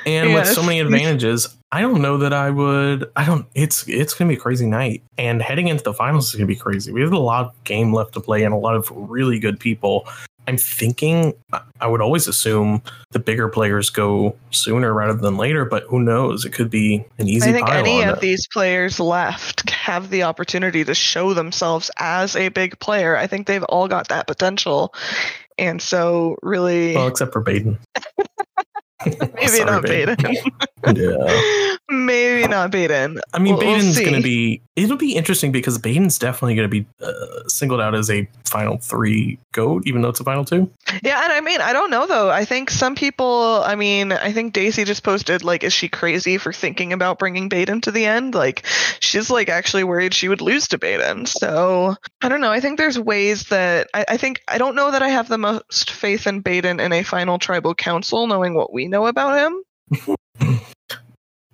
And 0.06 0.32
with 0.32 0.46
so 0.46 0.62
many 0.62 0.80
advantages, 0.80 1.56
I 1.72 1.80
don't 1.80 2.00
know 2.00 2.18
that 2.18 2.32
I 2.32 2.50
would. 2.50 3.10
I 3.16 3.24
don't. 3.24 3.46
It's 3.54 3.86
it's 3.88 4.14
gonna 4.14 4.28
be 4.28 4.36
a 4.36 4.40
crazy 4.40 4.66
night, 4.66 5.02
and 5.18 5.42
heading 5.42 5.68
into 5.68 5.82
the 5.82 5.92
finals 5.92 6.28
is 6.28 6.34
gonna 6.34 6.46
be 6.46 6.56
crazy. 6.56 6.92
We 6.92 7.00
have 7.00 7.12
a 7.12 7.18
lot 7.18 7.46
of 7.46 7.64
game 7.64 7.92
left 7.92 8.14
to 8.14 8.20
play, 8.20 8.44
and 8.44 8.54
a 8.54 8.56
lot 8.56 8.76
of 8.76 8.90
really 8.94 9.38
good 9.38 9.58
people. 9.58 10.08
I'm 10.46 10.56
thinking 10.58 11.34
I- 11.80 11.86
would 11.86 12.00
always 12.00 12.28
assume 12.28 12.82
the 13.12 13.18
bigger 13.18 13.48
players 13.48 13.90
go 13.90 14.36
sooner 14.50 14.92
rather 14.92 15.14
than 15.18 15.36
later, 15.36 15.64
but 15.64 15.84
who 15.84 16.00
knows? 16.00 16.44
It 16.44 16.52
could 16.52 16.70
be 16.70 17.04
an 17.18 17.28
easy 17.28 17.50
I 17.50 17.52
think 17.52 17.68
any 17.68 18.02
of 18.02 18.16
it. 18.16 18.20
these 18.20 18.46
players 18.46 18.98
left 19.00 19.68
have 19.70 20.10
the 20.10 20.24
opportunity 20.24 20.84
to 20.84 20.94
show 20.94 21.34
themselves 21.34 21.90
as 21.98 22.34
a 22.36 22.48
big 22.48 22.78
player. 22.80 23.16
I 23.16 23.26
think 23.26 23.46
they've 23.46 23.64
all 23.64 23.88
got 23.88 24.08
that 24.08 24.26
potential. 24.26 24.94
And 25.58 25.80
so, 25.80 26.36
really, 26.42 26.94
Well, 26.94 27.06
except 27.08 27.32
for 27.32 27.40
Baden. 27.40 27.78
maybe 29.06 29.46
Sorry, 29.48 29.64
not 29.70 29.82
Baden. 29.82 30.16
Baden. 30.16 30.52
Yeah. 30.94 31.76
maybe 31.90 32.46
not 32.46 32.70
Baden. 32.70 33.18
I 33.34 33.38
mean, 33.40 33.56
We'll- 33.56 33.66
we'll 33.66 33.76
Baden's 33.78 33.98
going 33.98 34.14
to 34.14 34.22
be. 34.22 34.62
It'll 34.76 34.96
be 34.98 35.16
interesting 35.16 35.52
because 35.52 35.78
Baden's 35.78 36.18
definitely 36.18 36.54
going 36.54 36.70
to 36.70 36.82
be 36.82 36.86
uh, 37.02 37.48
singled 37.48 37.80
out 37.80 37.94
as 37.94 38.10
a 38.10 38.28
final 38.44 38.76
three 38.76 39.38
goat, 39.52 39.84
even 39.86 40.02
though 40.02 40.10
it's 40.10 40.20
a 40.20 40.24
final 40.24 40.44
two. 40.44 40.70
Yeah, 41.02 41.24
and 41.24 41.32
I 41.32 41.40
mean, 41.40 41.62
I 41.62 41.72
don't 41.72 41.90
know 41.90 42.06
though. 42.06 42.30
I 42.30 42.44
think 42.44 42.70
some 42.70 42.94
people, 42.94 43.62
I 43.64 43.74
mean, 43.74 44.12
I 44.12 44.32
think 44.32 44.52
Daisy 44.52 44.84
just 44.84 45.02
posted, 45.02 45.42
like, 45.42 45.64
is 45.64 45.72
she 45.72 45.88
crazy 45.88 46.36
for 46.36 46.52
thinking 46.52 46.92
about 46.92 47.18
bringing 47.18 47.48
Baden 47.48 47.80
to 47.82 47.90
the 47.90 48.04
end? 48.04 48.34
Like, 48.34 48.66
she's 49.00 49.30
like 49.30 49.48
actually 49.48 49.82
worried 49.82 50.12
she 50.12 50.28
would 50.28 50.42
lose 50.42 50.68
to 50.68 50.78
Baden. 50.78 51.24
So, 51.24 51.96
I 52.20 52.28
don't 52.28 52.42
know. 52.42 52.52
I 52.52 52.60
think 52.60 52.76
there's 52.78 52.98
ways 52.98 53.44
that 53.48 53.88
I, 53.94 54.04
I 54.10 54.16
think, 54.18 54.42
I 54.46 54.58
don't 54.58 54.76
know 54.76 54.90
that 54.90 55.02
I 55.02 55.08
have 55.08 55.28
the 55.28 55.38
most 55.38 55.90
faith 55.90 56.26
in 56.26 56.40
Baden 56.40 56.80
in 56.80 56.92
a 56.92 57.02
final 57.02 57.38
tribal 57.38 57.74
council, 57.74 58.26
knowing 58.26 58.54
what 58.54 58.74
we 58.74 58.85
know 58.88 59.06
about 59.06 59.38
him. 59.38 59.62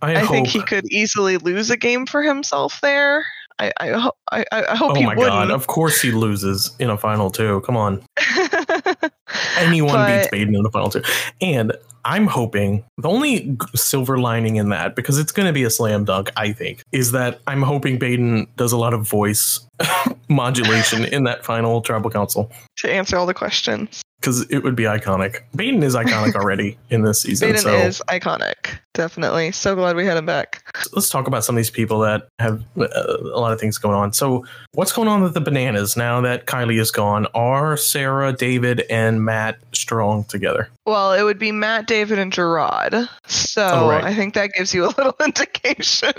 I, 0.03 0.17
I, 0.17 0.27
think 0.27 0.49
he 0.49 0.61
could 0.63 0.91
easily 0.91 1.37
lose 1.37 1.71
a 1.71 1.77
game 1.77 2.07
for 2.07 2.23
himself 2.23 2.81
there. 2.81 3.25
I, 3.61 3.73
I, 3.79 3.89
ho- 3.91 4.17
I, 4.33 4.45
I 4.51 4.75
hope 4.75 4.93
oh 4.93 4.95
he 4.95 5.07
my 5.07 5.15
god! 5.15 5.51
Of 5.51 5.69
course 5.69 6.01
he 6.01 6.11
loses 6.11 6.75
in 6.81 6.91
a 6.91 6.97
final 6.97 7.31
two. 7.31 7.61
Come 7.61 7.77
on, 7.77 8.03
anyone 9.57 9.95
But- 9.95 10.23
beats 10.23 10.29
Baden 10.33 10.57
in 10.57 10.63
the 10.63 10.71
final 10.71 10.91
two. 10.91 11.03
And 11.41 11.73
I'm 12.05 12.27
hoping 12.27 12.85
the 12.99 13.09
only 13.09 13.57
silver 13.77 14.19
lining 14.19 14.57
in 14.57 14.71
that, 14.71 14.97
because 14.97 15.19
it's 15.19 15.31
going 15.31 15.47
to 15.47 15.53
be 15.53 15.63
a 15.63 15.71
slam 15.71 16.05
dunk, 16.05 16.31
I 16.37 16.53
think, 16.53 16.83
is 16.91 17.13
that 17.13 17.41
I'm 17.47 17.63
hoping 17.63 17.99
Baden 17.99 18.49
does 18.57 18.73
a 18.73 18.77
lot 18.77 18.93
of 18.95 19.09
voice 19.09 19.61
modulation 20.29 21.05
in 21.05 21.25
that 21.25 21.45
final 21.45 21.81
tribal 21.81 22.11
council 22.11 22.51
to 22.83 22.93
answer 22.93 23.17
all 23.17 23.27
the 23.27 23.35
questions. 23.35 24.03
because 24.21 24.43
it 24.51 24.63
would 24.63 24.77
be 24.77 24.85
iconic. 24.85 25.41
Baden 25.57 25.83
is 25.83 25.95
iconic 25.97 26.35
already 26.37 26.79
in 26.91 27.03
this 27.03 27.23
season. 27.23 27.49
Baden 27.49 27.63
so 27.63 27.75
is 27.77 28.03
iconic. 28.09 28.79
Definitely. 28.95 29.53
So 29.53 29.75
glad 29.75 29.97
we 29.97 30.05
had 30.05 30.17
him 30.19 30.27
back. 30.27 30.63
let's 30.93 31.09
talk 31.09 31.27
about 31.27 31.45
some 31.45 31.57
of 31.57 31.59
these 31.59 31.71
people 31.71 31.99
that 32.01 32.29
have 32.39 32.63
uh, 32.79 32.87
a 32.87 33.41
lot 33.41 33.53
of 33.53 33.59
things 33.59 33.79
going 33.79 33.97
on. 33.97 34.13
So, 34.13 34.45
what's 34.75 34.93
going 34.93 35.09
on 35.09 35.23
with 35.23 35.33
the 35.35 35.41
bananas 35.41 35.97
now 35.97 36.21
that 36.21 36.47
Kylie 36.47 36.79
is 36.79 36.91
gone? 36.91 37.27
Are 37.35 37.77
Sarah, 37.79 38.33
David, 38.35 38.85
and 38.91 39.25
Matt 39.25 39.59
strong 39.73 40.25
together? 40.25 40.69
Well, 40.85 41.15
it 41.15 41.23
would 41.23 41.39
be 41.39 41.53
Matt, 41.53 41.87
David, 41.87 42.19
and 42.19 42.31
Gerard. 42.33 42.95
So 43.27 43.67
Oh, 43.67 43.89
right. 43.89 44.05
I 44.05 44.15
think 44.15 44.35
that 44.35 44.53
gives 44.53 44.75
you 44.75 44.85
a 44.85 44.93
little 44.99 45.17
indication 45.25 46.13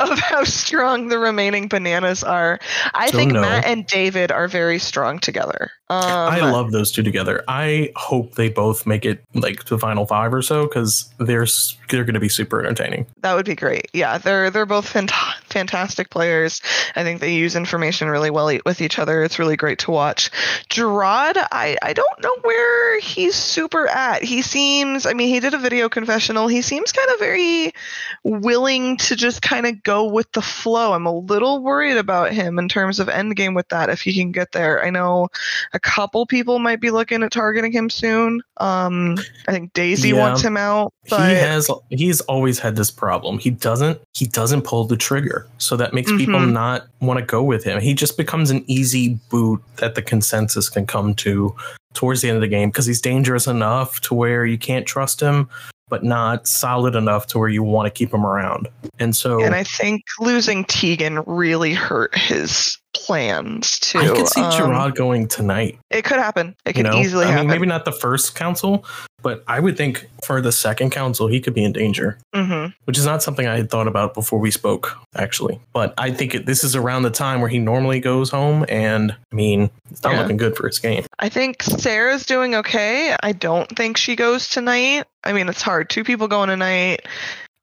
of 0.00 0.18
how 0.18 0.44
strong 0.44 1.08
the 1.08 1.18
remaining 1.18 1.68
bananas 1.68 2.24
are. 2.24 2.58
I 2.94 3.08
So 3.10 3.18
think 3.18 3.32
no. 3.32 3.42
Matt 3.42 3.66
and 3.66 3.86
David 3.86 4.32
are 4.32 4.48
very 4.48 4.78
strong 4.78 5.18
together. 5.18 5.70
Um, 5.90 6.02
I 6.02 6.40
love 6.40 6.72
those 6.72 6.90
two 6.90 7.02
together. 7.02 7.44
I 7.46 7.92
hope 7.94 8.36
they 8.36 8.48
both 8.48 8.86
make 8.86 9.04
it 9.04 9.22
like 9.34 9.64
to 9.64 9.74
the 9.74 9.78
final 9.78 10.06
five 10.06 10.32
or 10.32 10.40
so 10.40 10.62
because 10.62 11.12
they're 11.18 11.46
they're 11.90 12.04
going 12.04 12.14
to 12.14 12.20
be 12.20 12.30
super 12.30 12.60
entertaining. 12.60 13.06
That 13.20 13.34
would 13.34 13.44
be 13.44 13.54
great. 13.54 13.90
Yeah, 13.92 14.16
they're 14.16 14.50
they're 14.50 14.64
both 14.64 14.90
fant- 14.90 15.10
fantastic 15.44 16.08
players. 16.08 16.62
I 16.96 17.02
think 17.02 17.20
they 17.20 17.34
use 17.34 17.54
information 17.54 18.08
really 18.08 18.30
well 18.30 18.50
e- 18.50 18.62
with 18.64 18.80
each 18.80 18.98
other. 18.98 19.22
It's 19.22 19.38
really 19.38 19.56
great 19.56 19.78
to 19.80 19.90
watch. 19.90 20.30
Gerard, 20.70 21.36
I 21.52 21.76
I 21.82 21.92
don't 21.92 22.22
know 22.22 22.34
where 22.40 22.98
he's 23.00 23.34
super 23.34 23.86
at. 23.86 24.22
He 24.22 24.40
seems, 24.40 25.04
I 25.04 25.12
mean, 25.12 25.28
he 25.28 25.40
did 25.40 25.52
a 25.52 25.58
video 25.58 25.90
confessional. 25.90 26.48
He 26.48 26.62
seems 26.62 26.92
kind 26.92 27.10
of 27.10 27.18
very 27.18 27.74
willing 28.22 28.96
to 28.96 29.16
just 29.16 29.42
kind 29.42 29.66
of 29.66 29.82
go 29.82 30.04
with 30.06 30.32
the 30.32 30.42
flow. 30.42 30.94
I'm 30.94 31.06
a 31.06 31.12
little 31.14 31.62
worried 31.62 31.98
about 31.98 32.32
him 32.32 32.58
in 32.58 32.70
terms 32.70 33.00
of 33.00 33.08
endgame 33.08 33.54
with 33.54 33.68
that 33.68 33.90
if 33.90 34.00
he 34.00 34.14
can 34.14 34.32
get 34.32 34.52
there. 34.52 34.82
I 34.82 34.88
know 34.88 35.28
a 35.74 35.80
couple 35.80 36.24
people 36.24 36.58
might 36.60 36.80
be 36.80 36.90
looking 36.90 37.22
at 37.22 37.32
targeting 37.32 37.72
him 37.72 37.90
soon. 37.90 38.40
Um, 38.58 39.18
I 39.48 39.52
think 39.52 39.72
Daisy 39.74 40.10
Yeah. 40.10 40.20
wants 40.20 40.40
him 40.40 40.56
out, 40.56 40.94
but 41.10 41.28
he 41.28 41.34
has 41.34 41.68
he's 41.90 42.20
always 42.22 42.58
had 42.58 42.76
this 42.76 42.90
problem. 42.90 43.38
He 43.38 43.50
doesn't 43.50 44.00
he 44.14 44.26
doesn't 44.26 44.62
pull 44.62 44.84
the 44.86 44.96
trigger, 44.96 45.46
so 45.58 45.76
that 45.76 45.92
makes 45.92 46.10
people 46.12 46.40
Mhm. 46.40 46.52
not 46.52 46.86
want 47.00 47.18
to 47.18 47.24
go 47.26 47.42
with 47.42 47.64
him. 47.64 47.80
He 47.80 47.92
just 47.92 48.16
becomes 48.16 48.50
an 48.50 48.64
easy 48.68 49.18
boot 49.28 49.60
that 49.76 49.94
the 49.96 50.02
consensus 50.02 50.68
can 50.70 50.86
come 50.86 51.14
to 51.16 51.54
towards 51.92 52.22
the 52.22 52.28
end 52.28 52.36
of 52.36 52.40
the 52.42 52.48
game 52.48 52.70
because 52.70 52.86
he's 52.86 53.00
dangerous 53.00 53.46
enough 53.46 54.00
to 54.02 54.14
where 54.14 54.46
you 54.46 54.58
can't 54.58 54.86
trust 54.86 55.20
him, 55.20 55.48
but 55.88 56.02
not 56.02 56.46
solid 56.48 56.94
enough 56.96 57.26
to 57.28 57.38
where 57.38 57.48
you 57.48 57.62
want 57.62 57.86
to 57.86 57.90
keep 57.90 58.12
him 58.12 58.24
around. 58.26 58.68
And 58.98 59.14
so 59.14 59.42
And 59.42 59.54
I 59.54 59.62
think 59.64 60.02
losing 60.18 60.64
Tegan 60.64 61.22
really 61.26 61.72
hurt 61.74 62.16
his 62.16 62.78
plans 62.94 63.78
too. 63.78 63.98
I 64.00 64.08
could 64.08 64.28
see 64.28 64.40
Um, 64.40 64.52
Gerard 64.52 64.94
going 64.94 65.28
tonight. 65.28 65.78
It 65.90 66.04
could 66.04 66.18
happen. 66.18 66.54
It 66.64 66.76
You 66.76 66.82
could 66.84 66.92
know, 66.92 66.98
easily 66.98 67.24
I 67.24 67.28
mean, 67.28 67.34
happen. 67.36 67.48
maybe 67.48 67.66
not 67.66 67.84
the 67.84 67.92
first 67.92 68.34
council, 68.34 68.84
but 69.22 69.42
I 69.48 69.60
would 69.60 69.76
think 69.76 70.06
for 70.24 70.40
the 70.40 70.52
second 70.52 70.90
council 70.90 71.26
he 71.26 71.40
could 71.40 71.54
be 71.54 71.64
in 71.64 71.72
danger. 71.72 72.18
hmm 72.34 72.66
which 72.84 72.98
is 72.98 73.06
not 73.06 73.22
something 73.22 73.46
I 73.46 73.56
had 73.56 73.70
thought 73.70 73.88
about 73.88 74.12
before 74.12 74.38
we 74.38 74.50
spoke, 74.50 74.96
actually. 75.16 75.58
But 75.72 75.94
I 75.96 76.10
think 76.10 76.34
it, 76.34 76.44
this 76.46 76.62
is 76.62 76.76
around 76.76 77.02
the 77.02 77.10
time 77.10 77.40
where 77.40 77.48
he 77.48 77.58
normally 77.58 77.98
goes 77.98 78.28
home, 78.30 78.66
and 78.68 79.12
I 79.32 79.34
mean, 79.34 79.70
it's 79.90 80.02
not 80.02 80.12
Yeah. 80.12 80.20
looking 80.20 80.36
good 80.36 80.54
for 80.54 80.66
his 80.66 80.78
game. 80.78 81.04
I 81.18 81.30
think 81.30 81.62
Sarah's 81.62 82.26
doing 82.26 82.54
okay. 82.56 83.16
I 83.22 83.32
don't 83.32 83.74
think 83.74 83.96
she 83.96 84.16
goes 84.16 84.48
tonight. 84.50 85.04
I 85.24 85.32
mean, 85.32 85.48
it's 85.48 85.62
hard. 85.62 85.88
Two 85.88 86.04
people 86.04 86.28
going 86.28 86.50
tonight. 86.50 87.06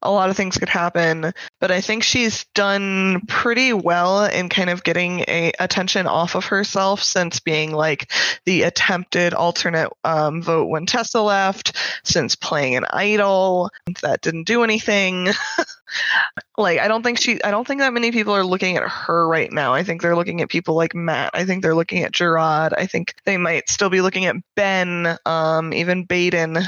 A 0.02 0.10
lot 0.10 0.30
of 0.30 0.36
things 0.36 0.58
could 0.58 0.68
happen. 0.68 1.32
But 1.60 1.70
I 1.70 1.80
think 1.80 2.02
she's 2.02 2.44
done 2.54 3.22
pretty 3.28 3.72
well 3.72 4.24
in 4.24 4.48
kind 4.48 4.70
of 4.70 4.84
getting 4.84 5.20
a 5.28 5.52
attention 5.58 6.06
off 6.06 6.34
of 6.34 6.46
herself 6.46 7.02
since 7.02 7.40
being 7.40 7.72
like 7.72 8.12
the 8.44 8.62
attempted 8.62 9.34
alternate 9.34 9.90
um, 10.04 10.42
vote 10.42 10.66
when 10.66 10.86
Tessa 10.86 11.20
left, 11.20 11.76
since 12.04 12.36
playing 12.36 12.76
an 12.76 12.86
idol 12.90 13.70
that 14.02 14.20
didn't 14.20 14.44
do 14.44 14.64
anything. 14.64 15.28
like 16.58 16.78
I 16.78 16.88
don't 16.88 17.02
think 17.02 17.18
she 17.18 17.42
I 17.42 17.50
don't 17.50 17.66
think 17.66 17.80
that 17.80 17.92
many 17.92 18.12
people 18.12 18.34
are 18.34 18.44
looking 18.44 18.76
at 18.76 18.88
her 18.88 19.26
right 19.26 19.52
now. 19.52 19.74
I 19.74 19.82
think 19.82 20.02
they're 20.02 20.16
looking 20.16 20.40
at 20.40 20.48
people 20.48 20.74
like 20.74 20.94
Matt. 20.94 21.30
I 21.34 21.44
think 21.44 21.62
they're 21.62 21.74
looking 21.74 22.02
at 22.02 22.12
Gerard. 22.12 22.74
I 22.76 22.86
think 22.86 23.14
they 23.24 23.36
might 23.36 23.68
still 23.68 23.90
be 23.90 24.00
looking 24.00 24.26
at 24.26 24.36
Ben, 24.54 25.16
um, 25.26 25.72
even 25.72 26.04
Baden. 26.04 26.58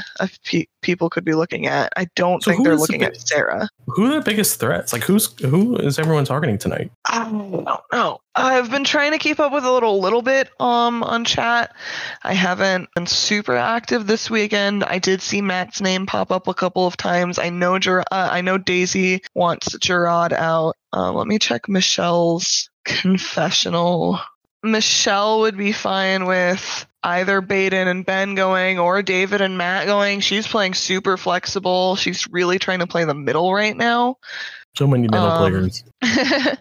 Pe- 0.43 0.67
people 0.81 1.09
could 1.09 1.25
be 1.25 1.33
looking 1.33 1.67
at. 1.67 1.91
I 1.97 2.07
don't 2.15 2.43
so 2.43 2.51
think 2.51 2.63
they're 2.63 2.75
looking 2.75 3.01
the, 3.01 3.07
at 3.07 3.24
Sarah. 3.25 3.69
Who 3.87 4.05
are 4.05 4.15
the 4.15 4.21
biggest 4.21 4.59
threats? 4.59 4.93
Like 4.93 5.03
who's 5.03 5.37
who 5.39 5.75
is 5.77 5.99
everyone 5.99 6.25
targeting 6.25 6.57
tonight? 6.57 6.91
I 7.05 7.23
don't 7.25 7.65
know. 7.91 8.19
I've 8.35 8.69
been 8.69 8.83
trying 8.83 9.11
to 9.11 9.17
keep 9.17 9.39
up 9.39 9.51
with 9.51 9.63
a 9.63 9.71
little 9.71 9.99
little 9.99 10.21
bit 10.21 10.49
um 10.59 11.03
on 11.03 11.25
chat. 11.25 11.75
I 12.23 12.33
haven't 12.33 12.89
been 12.95 13.07
super 13.07 13.55
active 13.55 14.07
this 14.07 14.29
weekend. 14.29 14.83
I 14.83 14.99
did 14.99 15.21
see 15.21 15.41
Matt's 15.41 15.81
name 15.81 16.05
pop 16.05 16.31
up 16.31 16.47
a 16.47 16.53
couple 16.53 16.85
of 16.85 16.97
times. 16.97 17.39
I 17.39 17.49
know 17.49 17.79
Ger- 17.79 18.03
uh, 18.11 18.29
I 18.31 18.41
know 18.41 18.57
Daisy 18.57 19.21
wants 19.33 19.77
Gerard 19.79 20.33
out. 20.33 20.75
Uh, 20.93 21.11
let 21.11 21.27
me 21.27 21.39
check 21.39 21.67
Michelle's 21.67 22.69
confessional. 22.83 24.19
Michelle 24.63 25.41
would 25.41 25.57
be 25.57 25.71
fine 25.71 26.25
with 26.25 26.87
either 27.05 27.39
Baden 27.39 27.87
and 27.87 28.05
Ben 28.05 28.35
going 28.35 28.79
or 28.79 29.01
David 29.03 29.41
and 29.41 29.57
Matt 29.57 29.85
going. 29.85 30.19
She's 30.19 30.47
playing 30.47 30.73
super 30.73 31.17
flexible. 31.17 31.95
She's 31.95 32.27
really 32.27 32.59
trying 32.59 32.79
to 32.79 32.87
play 32.87 33.05
the 33.05 33.13
middle 33.13 33.53
right 33.53 33.77
now. 33.77 34.17
So 34.77 34.87
many 34.87 35.03
middle 35.03 35.25
um, 35.25 35.51
players. 35.51 35.83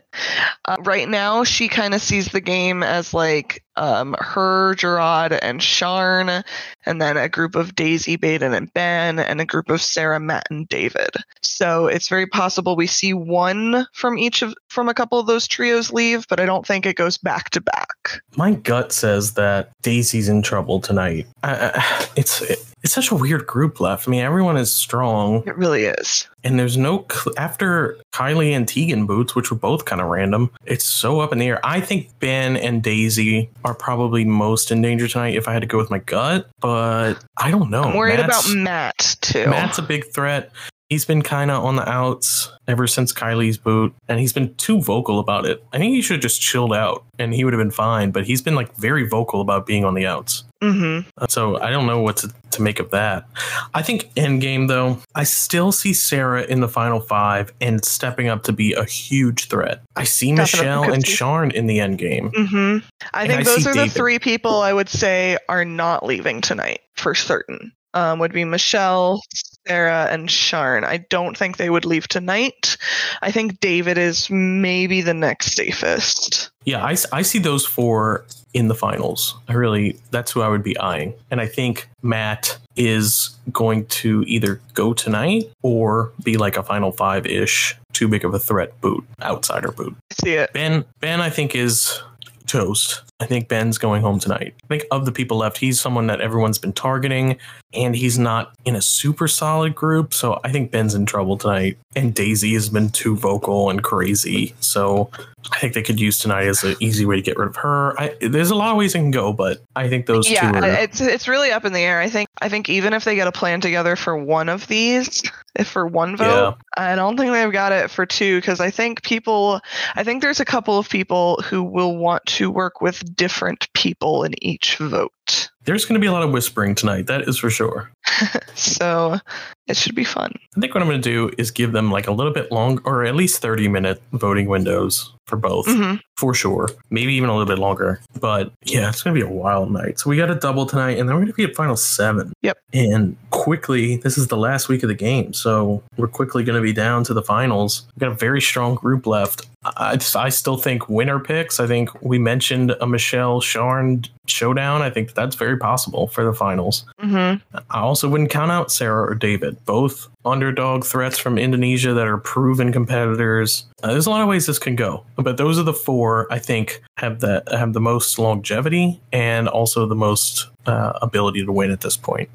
uh, 0.65 0.77
right 0.85 1.09
now, 1.09 1.43
she 1.43 1.69
kind 1.69 1.95
of 1.95 2.01
sees 2.01 2.29
the 2.29 2.41
game 2.41 2.83
as 2.83 3.13
like 3.13 3.65
um, 3.77 4.15
her, 4.21 4.75
Gerard, 4.77 5.33
and 5.33 5.61
Sharn, 5.61 6.45
and 6.87 7.03
then 7.03 7.17
a 7.17 7.29
group 7.29 7.57
of 7.57 7.75
Daisy, 7.75 8.15
Baden, 8.17 8.55
and 8.55 8.73
Ben, 8.73 9.19
and 9.19 9.41
a 9.41 9.45
group 9.45 9.69
of 9.69 9.83
Sarah, 9.83 10.21
Matt, 10.21 10.47
and 10.49 10.69
David. 10.69 11.11
So 11.43 11.87
it's 11.87 12.09
very 12.09 12.27
possible 12.27 12.77
we 12.77 12.87
see 12.87 13.15
one 13.15 13.87
from 13.93 14.17
each 14.17 14.43
of 14.43 14.55
from 14.69 14.89
a 14.89 14.95
couple 14.95 15.19
of 15.19 15.27
those 15.27 15.49
trios 15.49 15.93
leave, 15.93 16.27
but 16.29 16.39
I 16.39 16.47
don't 16.47 16.67
think 16.67 16.87
it 16.87 16.97
goes 16.97 17.19
back 17.19 17.51
to 17.51 17.61
back. 17.61 18.23
My 18.37 18.53
gut 18.53 18.93
says 18.93 19.35
that 19.35 19.71
Daisy's 19.83 20.29
in 20.29 20.43
trouble 20.43 20.81
tonight. 20.81 21.27
It's 22.17 22.43
it, 22.43 22.65
it's 22.85 22.93
such 22.93 23.11
a 23.11 23.15
weird 23.15 23.47
group 23.47 23.81
left. 23.81 24.07
I 24.07 24.11
mean, 24.11 24.21
everyone 24.21 24.59
is 24.59 24.73
strong. 24.73 25.43
It 25.47 25.57
really 25.57 25.87
is. 25.87 26.29
And 26.45 26.59
there's 26.59 26.77
no 26.77 27.07
after 27.39 27.97
Kylie 28.13 28.51
and 28.51 28.69
Tegan 28.69 29.07
boots, 29.07 29.35
which 29.35 29.51
were 29.51 29.57
both 29.57 29.87
kind 29.87 30.03
of 30.03 30.09
random. 30.09 30.51
It's 30.67 30.85
so 30.85 31.21
up 31.21 31.33
in 31.33 31.39
the 31.39 31.47
air. 31.47 31.61
I 31.65 31.81
think 31.81 32.11
Ben 32.21 32.59
and 32.59 32.83
Daisy 32.83 33.49
are 33.65 33.75
probably 33.75 34.27
most 34.27 34.71
in 34.71 34.83
danger 34.83 35.09
tonight 35.09 35.35
if 35.35 35.49
I 35.49 35.55
had 35.55 35.63
to 35.63 35.67
go 35.67 35.79
with 35.79 35.91
my 35.91 35.99
gut, 35.99 36.51
but 36.61 37.15
I 37.39 37.51
don't 37.51 37.71
know. 37.71 37.85
I'm 37.85 37.97
worried 37.97 38.19
Matt's, 38.19 38.47
about 38.47 38.59
Matt 38.59 39.17
too. 39.23 39.47
Matt's 39.47 39.79
a 39.79 39.83
big 39.83 40.13
threat. 40.13 40.53
He's 40.91 41.07
been 41.07 41.23
kind 41.23 41.51
of 41.51 41.65
on 41.65 41.77
the 41.77 41.89
outs 41.89 42.51
ever 42.69 42.87
since 42.87 43.13
Kylie's 43.13 43.57
boot, 43.57 43.95
and 44.07 44.21
he's 44.21 44.35
been 44.35 44.55
too 44.57 44.83
vocal 44.83 45.19
about 45.19 45.47
it. 45.47 45.65
I 45.73 45.79
think 45.79 45.95
he 45.95 46.03
should 46.03 46.17
have 46.17 46.23
just 46.23 46.43
chilled 46.43 46.75
out, 46.75 47.05
and 47.19 47.33
he 47.33 47.43
would 47.45 47.55
have 47.55 47.61
been 47.61 47.71
fine. 47.71 48.11
But 48.11 48.27
he's 48.27 48.43
been 48.43 48.55
like 48.55 48.77
very 48.77 49.09
vocal 49.09 49.41
about 49.41 49.67
being 49.67 49.87
on 49.87 49.95
the 49.95 50.07
outs. 50.07 50.45
Mm-hmm. 50.65 51.09
Uh, 51.19 51.27
so 51.29 51.61
I 51.61 51.71
don't 51.71 51.87
know 51.87 52.01
what 52.01 52.17
to, 52.19 52.33
to 52.53 52.63
make 52.63 52.81
of 52.81 52.91
that. 52.91 53.29
I 53.75 53.83
think 53.83 54.13
Endgame 54.15 54.69
though, 54.69 54.99
I 55.15 55.25
still 55.25 55.73
see 55.73 55.93
Sarah 55.93 56.43
in 56.43 56.61
the 56.61 56.69
final 56.69 57.01
five 57.01 57.53
and 57.61 57.85
stepping 57.85 58.29
up 58.29 58.45
to 58.45 58.53
be 58.53 58.73
a 58.73 58.85
huge 58.85 59.49
threat. 59.49 59.83
I 59.97 60.05
see 60.05 60.35
Definitely. 60.35 60.61
Michelle 60.61 60.93
and 60.93 61.05
Sharn 61.05 61.53
in 61.53 61.67
the 61.67 61.79
Endgame. 61.79 62.33
Mm-hmm. 62.33 62.87
I 63.13 63.27
think 63.27 63.45
those 63.45 63.67
are 63.67 63.75
David. 63.75 63.91
the 63.91 63.95
three 63.95 64.19
people 64.19 64.63
I 64.63 64.73
would 64.73 64.89
say 64.89 65.39
are 65.49 65.65
not 65.65 66.05
leaving 66.05 66.41
tonight 66.41 66.81
for 66.95 67.15
certain. 67.15 67.73
Um, 67.95 68.19
would 68.19 68.33
be 68.33 68.45
Michelle, 68.45 69.21
Sarah 69.67 70.09
and 70.11 70.29
Sharn. 70.29 70.85
I 70.85 70.99
don't 70.99 71.39
think 71.39 71.57
they 71.57 71.71
would 71.71 71.85
leave 71.85 72.09
tonight. 72.09 72.77
I 73.23 73.31
think 73.31 73.61
David 73.61 73.99
is 73.99 74.29
maybe 74.29 75.01
the 75.01 75.15
next 75.15 75.57
safest. 75.57 76.51
Yeah, 76.65 76.85
I, 76.85 76.97
I 77.13 77.23
see 77.23 77.39
those 77.39 77.65
four 77.65 78.27
in 78.53 78.69
the 78.69 78.75
finals. 78.75 79.37
I 79.49 79.53
really, 79.55 79.99
that's 80.11 80.33
who 80.33 80.43
I 80.43 80.49
would 80.49 80.63
be 80.63 80.79
eyeing. 80.79 81.15
And 81.31 81.41
I 81.41 81.47
think 81.47 81.89
Matt 82.03 82.59
is 82.77 83.31
going 83.53 83.87
to 83.87 84.25
either 84.27 84.61
go 84.75 84.93
tonight 84.93 85.45
or 85.63 86.13
be 86.23 86.37
like 86.37 86.57
a 86.57 86.63
final 86.63 86.93
five 86.93 87.27
ish, 87.27 87.77
too 87.93 88.09
big 88.09 88.25
of 88.25 88.35
a 88.35 88.39
threat 88.39 88.81
boot, 88.81 89.05
outsider 89.23 89.73
boot. 89.73 89.95
I 90.11 90.15
see 90.25 90.33
it. 90.35 90.53
Ben, 90.53 90.85
Ben, 91.01 91.21
I 91.21 91.31
think 91.31 91.55
is 91.55 92.01
toast. 92.47 93.03
I 93.25 93.27
think 93.27 93.49
Ben's 93.49 93.79
going 93.79 94.03
home 94.03 94.19
tonight. 94.19 94.55
I 94.65 94.67
think 94.67 94.85
of 94.91 95.07
the 95.07 95.13
people 95.13 95.39
left, 95.39 95.57
he's 95.57 95.81
someone 95.81 96.09
that 96.09 96.21
everyone's 96.21 96.59
been 96.59 96.75
targeting, 96.75 97.39
and 97.73 97.97
he's 97.97 98.19
not 98.19 98.55
in 98.67 98.77
a 98.77 98.83
super 98.83 99.29
solid 99.29 99.75
group. 99.75 100.13
So 100.13 100.39
I 100.45 100.53
think 100.53 100.71
Ben's 100.71 100.95
in 100.95 101.07
trouble 101.07 101.39
tonight. 101.39 101.79
And 101.97 102.15
Daisy 102.15 102.53
has 102.53 102.69
been 102.69 102.91
too 102.91 103.17
vocal 103.17 103.71
and 103.71 103.83
crazy. 103.83 104.55
So 104.61 105.11
I 105.53 105.59
think 105.59 105.75
they 105.75 105.83
could 105.83 106.01
use 106.01 106.19
tonight 106.19 106.47
as 106.47 106.65
an 106.65 106.77
easy 106.81 107.05
way 107.05 107.17
to 107.17 107.23
get 107.23 107.37
rid 107.37 107.49
of 107.49 107.57
her. 107.57 107.99
I, 108.01 108.17
there's 108.21 108.51
a 108.51 108.55
lot 108.55 108.71
of 108.71 108.77
ways 108.77 108.95
it 108.95 108.99
can 108.99 109.11
go, 109.11 109.33
but 109.33 109.63
I 109.77 109.89
think 109.89 110.07
those 110.07 110.29
yeah, 110.31 110.51
two. 110.51 110.59
Yeah, 110.59 110.79
it's 110.79 111.01
it's 111.01 111.29
really 111.29 111.51
up 111.51 111.65
in 111.65 111.73
the 111.73 111.81
air. 111.81 112.01
I 112.01 112.09
think 112.09 112.29
I 112.41 112.49
think 112.49 112.69
even 112.69 112.93
if 112.93 113.05
they 113.05 113.15
get 113.15 113.27
a 113.27 113.33
plan 113.33 113.61
together 113.61 113.97
for 113.97 114.17
one 114.17 114.49
of 114.49 114.67
these, 114.69 115.23
if 115.55 115.69
for 115.69 115.87
one 115.87 116.17
vote, 116.17 116.57
yeah. 116.77 116.93
I 116.93 116.97
don't 116.97 117.17
think 117.17 117.33
they've 117.33 117.53
got 117.53 117.73
it 117.73 117.91
for 117.91 118.07
two 118.07 118.39
because 118.39 118.61
I 118.61 118.71
think 118.71 119.03
people, 119.03 119.61
I 119.95 120.05
think 120.05 120.23
there's 120.23 120.41
a 120.41 120.45
couple 120.45 120.79
of 120.79 120.89
people 120.89 121.41
who 121.45 121.63
will 121.63 121.97
want 121.97 122.25
to 122.27 122.51
work 122.51 122.81
with 122.81 123.15
different 123.15 123.73
people 123.75 124.25
in 124.25 124.35
each 124.45 124.77
vote. 124.77 125.51
There's 125.65 125.85
going 125.87 125.95
to 125.95 126.01
be 126.01 126.07
a 126.07 126.13
lot 126.13 126.23
of 126.23 126.33
whispering 126.33 126.75
tonight, 126.75 127.07
that 127.07 127.23
is 127.29 127.39
for 127.39 127.49
sure. 127.49 127.91
so 128.55 129.19
it 129.67 129.77
should 129.77 129.95
be 129.95 130.05
fun. 130.05 130.33
I 130.57 130.61
think 130.61 130.75
what 130.75 130.83
I'm 130.83 130.89
going 130.89 131.01
to 131.01 131.11
do 131.11 131.35
is 131.39 131.51
give 131.51 131.73
them 131.73 131.91
like 131.91 132.07
a 132.07 132.13
little 132.13 132.33
bit 132.33 132.53
long 132.53 132.83
or 132.85 133.05
at 133.05 133.15
least 133.15 133.41
30 133.41 133.69
minute 133.69 134.03
voting 134.13 134.49
windows 134.49 135.14
for 135.27 135.37
both 135.37 135.67
mm-hmm. 135.67 135.97
for 136.17 136.35
sure. 136.35 136.69
Maybe 136.91 137.15
even 137.15 137.29
a 137.29 137.33
little 137.33 137.47
bit 137.47 137.59
longer. 137.59 138.01
But 138.21 138.53
yeah, 138.65 138.89
it's 138.89 139.03
going 139.03 139.15
to 139.15 139.25
be 139.25 139.27
a 139.27 139.33
wild 139.33 139.71
night. 139.71 139.99
So 139.99 140.11
we 140.11 140.17
got 140.17 140.31
a 140.31 140.35
double 140.35 140.67
tonight 140.67 140.99
and 140.99 141.09
then 141.09 141.17
we're 141.17 141.23
going 141.23 141.33
to 141.33 141.35
be 141.35 141.45
at 141.45 141.55
final 141.55 141.77
seven. 141.77 142.33
Yep. 142.43 142.59
And 142.73 143.17
quickly, 143.31 143.97
this 143.97 144.19
is 144.19 144.29
the 144.29 144.37
last 144.37 144.69
week 144.69 144.83
of 144.83 144.89
the 144.89 144.95
game. 144.95 145.33
So 145.33 145.83
we're 145.97 146.09
quickly 146.09 146.45
going 146.45 146.57
to 146.57 146.63
be 146.63 146.73
down 146.73 147.05
to 147.05 147.15
the 147.15 147.23
finals. 147.23 147.87
We've 147.95 148.01
got 148.01 148.13
a 148.13 148.17
very 148.17 148.41
strong 148.41 148.75
group 148.75 149.07
left. 149.07 149.47
I, 149.65 149.99
I 150.15 150.29
still 150.29 150.59
think 150.59 150.89
winner 150.89 151.19
picks. 151.19 151.59
I 151.59 151.67
think 151.67 151.91
we 152.03 152.19
mentioned 152.19 152.77
a 152.81 152.87
Michelle 152.87 153.41
Sharn 153.41 154.09
showdown. 154.27 154.83
I 154.83 154.91
think 154.91 155.15
that's 155.15 155.37
very 155.37 155.57
possible 155.57 156.09
for 156.09 156.25
the 156.25 156.35
finals. 156.35 156.85
Mm-hmm. 157.01 157.59
I 157.71 157.81
also 157.81 158.09
wouldn't 158.09 158.31
count 158.31 158.51
out 158.51 158.71
Sarah 158.71 159.11
or 159.11 159.15
David, 159.15 159.57
both 159.65 160.09
underdog 160.25 160.85
threats 160.85 161.19
from 161.19 161.39
Indonesia 161.39 161.93
that 161.95 162.07
are 162.07 162.19
proven 162.19 162.73
competitors. 162.73 163.67
Uh, 163.83 163.93
there's 163.93 164.07
a 164.07 164.11
lot 164.11 164.23
of 164.23 164.29
ways 164.29 164.47
this 164.47 164.59
can 164.59 164.77
go, 164.77 165.05
but 165.17 165.37
those 165.37 165.59
are 165.59 165.63
the 165.63 165.73
four 165.73 166.27
I 166.33 166.39
think 166.39 166.83
have 166.99 167.21
the 167.21 167.43
have 167.51 167.73
the 167.73 167.81
most 167.81 168.19
longevity 168.19 169.01
and 169.13 169.49
also 169.49 169.87
the 169.87 169.95
most 169.95 170.49
uh, 170.67 170.99
ability 171.03 171.45
to 171.45 171.53
win 171.53 171.71
at 171.71 171.81
this 171.81 171.97
point. 171.97 172.29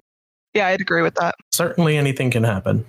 Yeah, 0.53 0.67
I'd 0.67 0.81
agree 0.81 1.03
with 1.03 1.15
that. 1.15 1.35
Certainly, 1.51 1.97
anything 1.97 2.31
can 2.31 2.43
happen. 2.43 2.85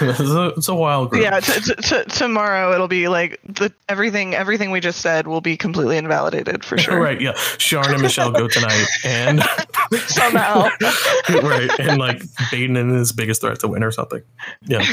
It's, 0.00 0.20
a, 0.20 0.46
it's, 0.56 0.68
a, 0.68 0.74
wild 0.74 1.10
group. 1.10 1.22
Yeah, 1.22 1.40
t- 1.40 1.60
t- 1.60 1.74
t- 1.74 2.04
tomorrow 2.04 2.72
it'll 2.72 2.88
be 2.88 3.08
like 3.08 3.40
the 3.44 3.72
everything 3.88 4.34
everything 4.34 4.70
we 4.70 4.80
just 4.80 5.00
said 5.00 5.26
will 5.26 5.40
be 5.40 5.56
completely 5.56 5.96
invalidated 5.96 6.64
for 6.64 6.78
sure. 6.78 7.00
right? 7.00 7.20
Yeah, 7.20 7.32
Sharn 7.32 7.92
and 7.92 8.02
Michelle 8.02 8.32
go 8.32 8.48
tonight, 8.48 8.86
and 9.04 9.42
somehow, 10.06 10.68
right? 11.28 11.70
And 11.78 11.98
like 11.98 12.22
Baden 12.50 12.76
and 12.76 12.92
his 12.92 13.12
biggest 13.12 13.40
threat 13.40 13.58
to 13.60 13.68
win 13.68 13.82
or 13.82 13.90
something. 13.90 14.22
Yeah, 14.66 14.80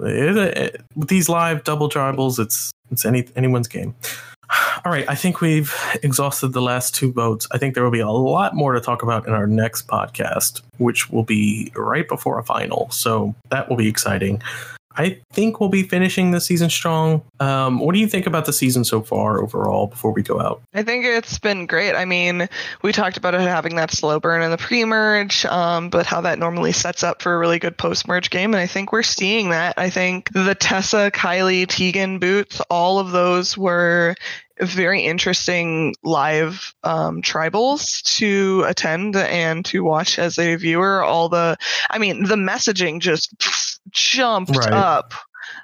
it, 0.00 0.36
it, 0.36 0.82
with 0.96 1.08
these 1.08 1.28
live 1.28 1.64
double 1.64 1.88
tribals, 1.88 2.38
it's 2.38 2.70
it's 2.90 3.04
any 3.04 3.28
anyone's 3.36 3.68
game. 3.68 3.94
All 4.88 4.94
right, 4.94 5.04
I 5.06 5.16
think 5.16 5.42
we've 5.42 5.74
exhausted 6.02 6.54
the 6.54 6.62
last 6.62 6.94
two 6.94 7.12
votes. 7.12 7.46
I 7.50 7.58
think 7.58 7.74
there 7.74 7.84
will 7.84 7.90
be 7.90 8.00
a 8.00 8.08
lot 8.08 8.54
more 8.54 8.72
to 8.72 8.80
talk 8.80 9.02
about 9.02 9.26
in 9.26 9.34
our 9.34 9.46
next 9.46 9.86
podcast, 9.86 10.62
which 10.78 11.10
will 11.10 11.24
be 11.24 11.70
right 11.76 12.08
before 12.08 12.38
a 12.38 12.42
final. 12.42 12.88
So 12.90 13.34
that 13.50 13.68
will 13.68 13.76
be 13.76 13.86
exciting. 13.86 14.40
I 14.98 15.20
think 15.32 15.60
we'll 15.60 15.68
be 15.68 15.84
finishing 15.84 16.32
the 16.32 16.40
season 16.40 16.68
strong. 16.70 17.22
Um, 17.38 17.78
what 17.78 17.94
do 17.94 18.00
you 18.00 18.08
think 18.08 18.26
about 18.26 18.46
the 18.46 18.52
season 18.52 18.82
so 18.82 19.00
far 19.00 19.40
overall 19.40 19.86
before 19.86 20.12
we 20.12 20.22
go 20.22 20.40
out? 20.40 20.60
I 20.74 20.82
think 20.82 21.04
it's 21.04 21.38
been 21.38 21.66
great. 21.66 21.94
I 21.94 22.04
mean, 22.04 22.48
we 22.82 22.90
talked 22.90 23.16
about 23.16 23.34
it 23.34 23.40
having 23.42 23.76
that 23.76 23.92
slow 23.92 24.18
burn 24.18 24.42
in 24.42 24.50
the 24.50 24.58
pre 24.58 24.84
merge, 24.84 25.44
um, 25.44 25.88
but 25.88 26.04
how 26.04 26.20
that 26.22 26.40
normally 26.40 26.72
sets 26.72 27.04
up 27.04 27.22
for 27.22 27.32
a 27.32 27.38
really 27.38 27.60
good 27.60 27.78
post 27.78 28.08
merge 28.08 28.28
game. 28.28 28.52
And 28.52 28.60
I 28.60 28.66
think 28.66 28.90
we're 28.90 29.04
seeing 29.04 29.50
that. 29.50 29.74
I 29.76 29.88
think 29.88 30.32
the 30.32 30.56
Tessa, 30.56 31.12
Kylie, 31.14 31.68
Tegan 31.68 32.18
boots, 32.18 32.60
all 32.68 32.98
of 32.98 33.12
those 33.12 33.56
were 33.56 34.16
very 34.60 35.04
interesting 35.04 35.94
live 36.02 36.74
um, 36.82 37.22
tribals 37.22 38.02
to 38.16 38.64
attend 38.66 39.14
and 39.14 39.64
to 39.66 39.84
watch 39.84 40.18
as 40.18 40.38
a 40.38 40.56
viewer. 40.56 41.02
All 41.02 41.28
the, 41.28 41.56
I 41.90 41.98
mean, 41.98 42.24
the 42.24 42.34
messaging 42.34 43.00
just 43.00 43.77
jumped 43.90 44.56
Right. 44.56 44.72
up. 44.72 45.14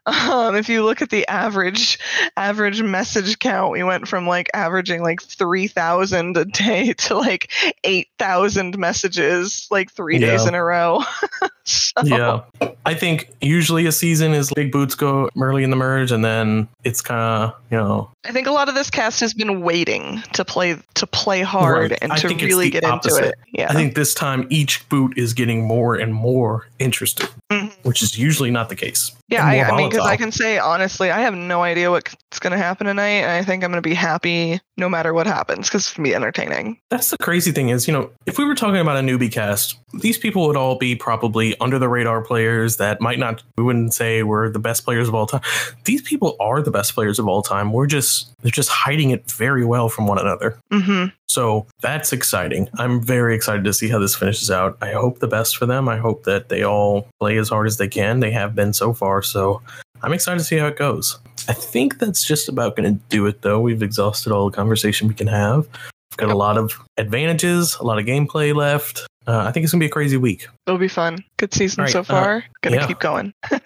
Um, 0.06 0.54
if 0.56 0.68
you 0.68 0.84
look 0.84 1.00
at 1.02 1.10
the 1.10 1.26
average 1.28 1.98
average 2.36 2.82
message 2.82 3.38
count, 3.38 3.72
we 3.72 3.82
went 3.82 4.06
from 4.06 4.26
like 4.26 4.50
averaging 4.52 5.02
like 5.02 5.22
three 5.22 5.66
thousand 5.66 6.36
a 6.36 6.44
day 6.44 6.92
to 6.98 7.16
like 7.16 7.50
eight 7.84 8.08
thousand 8.18 8.76
messages 8.78 9.66
like 9.70 9.90
three 9.90 10.18
days 10.18 10.46
in 10.46 10.54
a 10.54 10.62
row. 10.62 11.02
so, 11.64 12.02
Yeah. 12.04 12.40
I 12.86 12.92
think 12.94 13.30
usually 13.40 13.86
a 13.86 13.92
season 13.92 14.32
is 14.34 14.52
big 14.54 14.70
boots 14.70 14.94
go 14.94 15.30
early 15.40 15.64
in 15.64 15.70
the 15.70 15.76
merge 15.76 16.12
and 16.12 16.22
then 16.22 16.68
it's 16.84 17.00
kind 17.00 17.20
of, 17.20 17.54
you 17.70 17.78
know, 17.78 18.10
I 18.26 18.32
think 18.32 18.46
a 18.46 18.52
lot 18.52 18.68
of 18.68 18.74
this 18.74 18.90
cast 18.90 19.20
has 19.20 19.32
been 19.32 19.62
waiting 19.62 20.22
to 20.34 20.44
play 20.44 20.76
to 20.96 21.06
play 21.06 21.40
hard 21.40 21.92
Right. 21.92 21.98
and 22.02 22.12
I 22.12 22.16
to 22.18 22.28
really 22.28 22.68
get 22.68 22.84
opposite. 22.84 23.16
into 23.16 23.28
it. 23.30 23.34
Yeah. 23.52 23.66
I 23.70 23.72
think 23.74 23.94
this 23.94 24.12
time 24.12 24.46
each 24.50 24.86
boot 24.90 25.16
is 25.16 25.32
getting 25.32 25.64
more 25.66 25.94
and 25.96 26.12
more 26.14 26.66
interested, 26.78 27.28
Mhm. 27.50 27.72
which 27.84 28.02
is 28.02 28.18
usually 28.18 28.50
not 28.50 28.68
the 28.68 28.76
case. 28.76 29.12
Yeah, 29.28 29.44
I, 29.44 29.62
I 29.62 29.76
mean, 29.76 29.88
because 29.88 30.06
I 30.06 30.16
can 30.16 30.32
say 30.32 30.58
honestly, 30.58 31.10
I 31.10 31.20
have 31.20 31.34
no 31.34 31.62
idea 31.62 31.90
what's 31.90 32.38
going 32.40 32.50
to 32.50 32.58
happen 32.58 32.86
tonight, 32.86 33.22
and 33.22 33.30
I 33.30 33.42
think 33.42 33.64
I'm 33.64 33.70
going 33.70 33.82
to 33.82 33.88
be 33.88 33.94
happy 33.94 34.60
no 34.76 34.88
matter 34.88 35.14
what 35.14 35.26
happens 35.26 35.68
because 35.68 35.82
it's 35.86 35.94
going 35.94 36.04
to 36.04 36.10
be 36.10 36.14
entertaining. 36.14 36.78
That's 36.90 37.10
the 37.10 37.18
crazy 37.18 37.52
thing 37.52 37.68
is, 37.68 37.86
you 37.86 37.92
know, 37.92 38.10
if 38.26 38.38
we 38.38 38.44
were 38.44 38.54
talking 38.54 38.80
about 38.80 38.96
a 38.96 39.00
newbie 39.00 39.30
cast, 39.30 39.78
these 39.92 40.18
people 40.18 40.46
would 40.46 40.56
all 40.56 40.76
be 40.76 40.96
probably 40.96 41.56
under 41.60 41.78
the 41.78 41.88
radar 41.88 42.22
players 42.22 42.78
that 42.78 43.00
might 43.00 43.18
not, 43.18 43.42
we 43.56 43.64
wouldn't 43.64 43.94
say 43.94 44.22
were 44.22 44.50
the 44.50 44.58
best 44.58 44.84
players 44.84 45.08
of 45.08 45.14
all 45.14 45.26
time. 45.26 45.42
These 45.84 46.02
people 46.02 46.36
are 46.40 46.60
the 46.62 46.70
best 46.70 46.94
players 46.94 47.18
of 47.18 47.28
all 47.28 47.42
time. 47.42 47.72
We're 47.72 47.86
just, 47.86 48.34
they're 48.42 48.50
just 48.50 48.70
hiding 48.70 49.10
it 49.10 49.30
very 49.30 49.64
well 49.64 49.88
from 49.88 50.06
one 50.06 50.18
another. 50.18 50.58
hmm 50.70 51.06
So 51.26 51.66
that's 51.80 52.12
exciting. 52.12 52.68
I'm 52.78 53.00
very 53.00 53.34
excited 53.34 53.64
to 53.64 53.72
see 53.72 53.88
how 53.88 53.98
this 53.98 54.16
finishes 54.16 54.50
out. 54.50 54.76
I 54.80 54.92
hope 54.92 55.20
the 55.20 55.28
best 55.28 55.56
for 55.56 55.66
them. 55.66 55.88
I 55.88 55.98
hope 55.98 56.24
that 56.24 56.48
they 56.48 56.64
all 56.64 57.08
play 57.20 57.36
as 57.36 57.48
hard 57.48 57.66
as 57.66 57.76
they 57.76 57.88
can. 57.88 58.20
They 58.20 58.32
have 58.32 58.54
been 58.54 58.72
so 58.72 58.92
far. 58.92 59.22
So 59.22 59.62
I'm 60.02 60.12
excited 60.12 60.38
to 60.38 60.44
see 60.44 60.56
how 60.58 60.66
it 60.66 60.76
goes. 60.76 61.18
I 61.48 61.52
think 61.52 61.98
that's 61.98 62.24
just 62.24 62.48
about 62.48 62.76
going 62.76 62.94
to 62.94 63.00
do 63.08 63.26
it, 63.26 63.42
though. 63.42 63.60
We've 63.60 63.82
exhausted 63.82 64.32
all 64.32 64.50
the 64.50 64.56
conversation 64.56 65.08
we 65.08 65.14
can 65.14 65.26
have. 65.26 65.68
We've 66.10 66.28
got 66.28 66.30
a 66.30 66.36
lot 66.36 66.58
of 66.58 66.80
advantages, 66.96 67.76
a 67.76 67.84
lot 67.84 67.98
of 67.98 68.06
gameplay 68.06 68.54
left. 68.54 69.06
Uh, 69.26 69.38
I 69.38 69.52
think 69.52 69.64
it's 69.64 69.72
going 69.72 69.80
to 69.80 69.84
be 69.84 69.88
a 69.88 69.92
crazy 69.92 70.16
week. 70.16 70.48
It'll 70.66 70.78
be 70.78 70.88
fun. 70.88 71.24
Good 71.38 71.54
season 71.54 71.82
right, 71.82 71.90
so 71.90 72.00
uh, 72.00 72.04
far. 72.04 72.44
Gonna 72.62 72.76
yeah. 72.76 72.86
keep 72.86 73.00
going. 73.00 73.32
All 73.52 73.58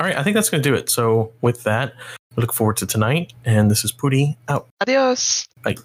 right, 0.00 0.16
I 0.16 0.22
think 0.22 0.34
that's 0.34 0.50
going 0.50 0.62
to 0.62 0.68
do 0.68 0.74
it. 0.74 0.90
So 0.90 1.32
with 1.40 1.64
that, 1.64 1.94
we 2.36 2.42
look 2.42 2.52
forward 2.52 2.76
to 2.78 2.86
tonight. 2.86 3.32
And 3.44 3.70
this 3.70 3.84
is 3.84 3.92
Pooty 3.92 4.36
out. 4.48 4.68
Adios. 4.80 5.46
Bye. 5.62 5.76